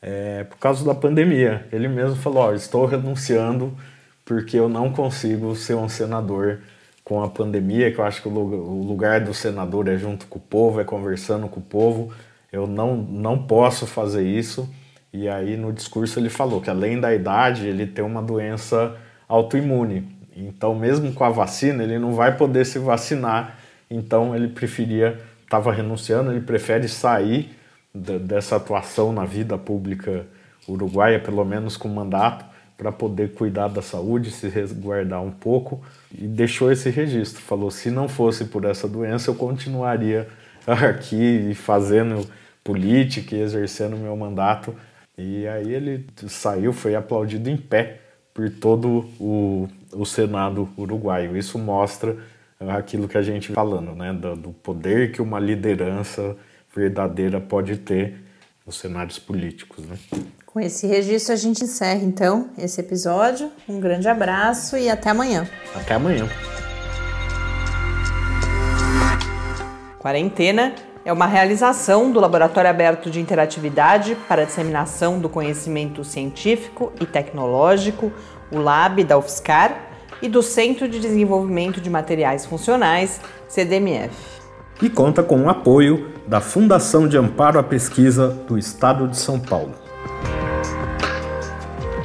é, 0.00 0.44
por 0.44 0.58
causa 0.58 0.84
da 0.84 0.94
pandemia. 0.94 1.66
Ele 1.72 1.88
mesmo 1.88 2.16
falou: 2.16 2.48
oh, 2.48 2.54
estou 2.54 2.84
renunciando 2.86 3.76
porque 4.24 4.58
eu 4.58 4.68
não 4.68 4.90
consigo 4.90 5.54
ser 5.54 5.74
um 5.74 5.88
senador 5.88 6.60
com 7.04 7.22
a 7.22 7.28
pandemia, 7.28 7.92
que 7.92 7.98
eu 7.98 8.04
acho 8.04 8.22
que 8.22 8.28
o 8.28 8.82
lugar 8.82 9.20
do 9.20 9.34
senador 9.34 9.88
é 9.88 9.96
junto 9.96 10.26
com 10.26 10.38
o 10.38 10.42
povo, 10.42 10.80
é 10.80 10.84
conversando 10.84 11.48
com 11.48 11.60
o 11.60 11.62
povo. 11.62 12.12
Eu 12.50 12.66
não, 12.66 12.96
não 12.96 13.38
posso 13.38 13.86
fazer 13.86 14.26
isso. 14.26 14.68
E 15.12 15.28
aí 15.28 15.56
no 15.56 15.72
discurso 15.72 16.18
ele 16.18 16.30
falou 16.30 16.60
que 16.60 16.70
além 16.70 16.98
da 16.98 17.14
idade 17.14 17.66
ele 17.66 17.86
tem 17.86 18.04
uma 18.04 18.22
doença 18.22 18.96
autoimune. 19.28 20.08
Então 20.34 20.74
mesmo 20.74 21.12
com 21.12 21.24
a 21.24 21.28
vacina 21.28 21.82
ele 21.82 21.98
não 21.98 22.14
vai 22.14 22.36
poder 22.36 22.64
se 22.64 22.78
vacinar. 22.78 23.58
Então 23.90 24.34
ele 24.34 24.48
preferia, 24.48 25.20
estava 25.42 25.72
renunciando, 25.72 26.32
ele 26.32 26.40
prefere 26.40 26.88
sair 26.88 27.54
dessa 27.94 28.56
atuação 28.56 29.12
na 29.12 29.24
vida 29.24 29.56
pública 29.56 30.26
uruguaia, 30.66 31.20
pelo 31.20 31.44
menos 31.44 31.76
com 31.76 31.88
mandato, 31.88 32.44
para 32.76 32.90
poder 32.90 33.34
cuidar 33.34 33.68
da 33.68 33.82
saúde, 33.82 34.30
se 34.30 34.48
resguardar 34.48 35.22
um 35.22 35.30
pouco 35.30 35.82
e 36.12 36.26
deixou 36.26 36.70
esse 36.72 36.90
registro. 36.90 37.42
Falou: 37.42 37.70
se 37.70 37.90
não 37.90 38.08
fosse 38.08 38.46
por 38.46 38.64
essa 38.64 38.88
doença, 38.88 39.30
eu 39.30 39.34
continuaria 39.34 40.28
aqui 40.66 41.54
fazendo 41.54 42.26
política 42.62 43.36
e 43.36 43.40
exercendo 43.40 43.96
meu 43.96 44.16
mandato 44.16 44.74
e 45.16 45.46
aí 45.46 45.72
ele 45.72 46.06
saiu, 46.26 46.72
foi 46.72 46.94
aplaudido 46.94 47.48
em 47.48 47.56
pé 47.56 48.00
por 48.32 48.50
todo 48.50 49.08
o, 49.20 49.68
o 49.92 50.04
Senado 50.04 50.68
uruguaio. 50.76 51.36
Isso 51.36 51.56
mostra 51.56 52.16
aquilo 52.58 53.06
que 53.06 53.16
a 53.16 53.22
gente 53.22 53.52
falando, 53.52 53.94
né, 53.94 54.12
do, 54.12 54.34
do 54.34 54.50
poder 54.50 55.12
que 55.12 55.22
uma 55.22 55.38
liderança 55.38 56.36
verdadeira 56.74 57.40
pode 57.40 57.76
ter 57.76 58.24
nos 58.66 58.76
cenários 58.76 59.18
políticos. 59.18 59.84
Né? 59.86 59.96
Com 60.54 60.60
esse 60.60 60.86
registro 60.86 61.32
a 61.32 61.36
gente 61.36 61.64
encerra 61.64 62.04
então 62.04 62.48
esse 62.56 62.80
episódio. 62.80 63.50
Um 63.68 63.80
grande 63.80 64.06
abraço 64.06 64.76
e 64.76 64.88
até 64.88 65.10
amanhã. 65.10 65.48
Até 65.74 65.94
amanhã. 65.94 66.28
Quarentena 69.98 70.72
é 71.04 71.12
uma 71.12 71.26
realização 71.26 72.12
do 72.12 72.20
Laboratório 72.20 72.70
Aberto 72.70 73.10
de 73.10 73.20
Interatividade 73.20 74.16
para 74.28 74.42
a 74.42 74.44
Disseminação 74.44 75.18
do 75.18 75.28
Conhecimento 75.28 76.04
Científico 76.04 76.92
e 77.00 77.04
Tecnológico, 77.04 78.12
o 78.52 78.58
LAB 78.58 79.02
da 79.02 79.18
UFSCar, 79.18 79.88
e 80.22 80.28
do 80.28 80.40
Centro 80.40 80.88
de 80.88 81.00
Desenvolvimento 81.00 81.80
de 81.80 81.90
Materiais 81.90 82.46
Funcionais, 82.46 83.20
CDMF. 83.48 84.14
E 84.80 84.88
conta 84.88 85.20
com 85.20 85.42
o 85.42 85.48
apoio 85.48 86.12
da 86.28 86.40
Fundação 86.40 87.08
de 87.08 87.16
Amparo 87.16 87.58
à 87.58 87.62
Pesquisa 87.64 88.28
do 88.28 88.56
Estado 88.56 89.08
de 89.08 89.16
São 89.16 89.40
Paulo. 89.40 89.82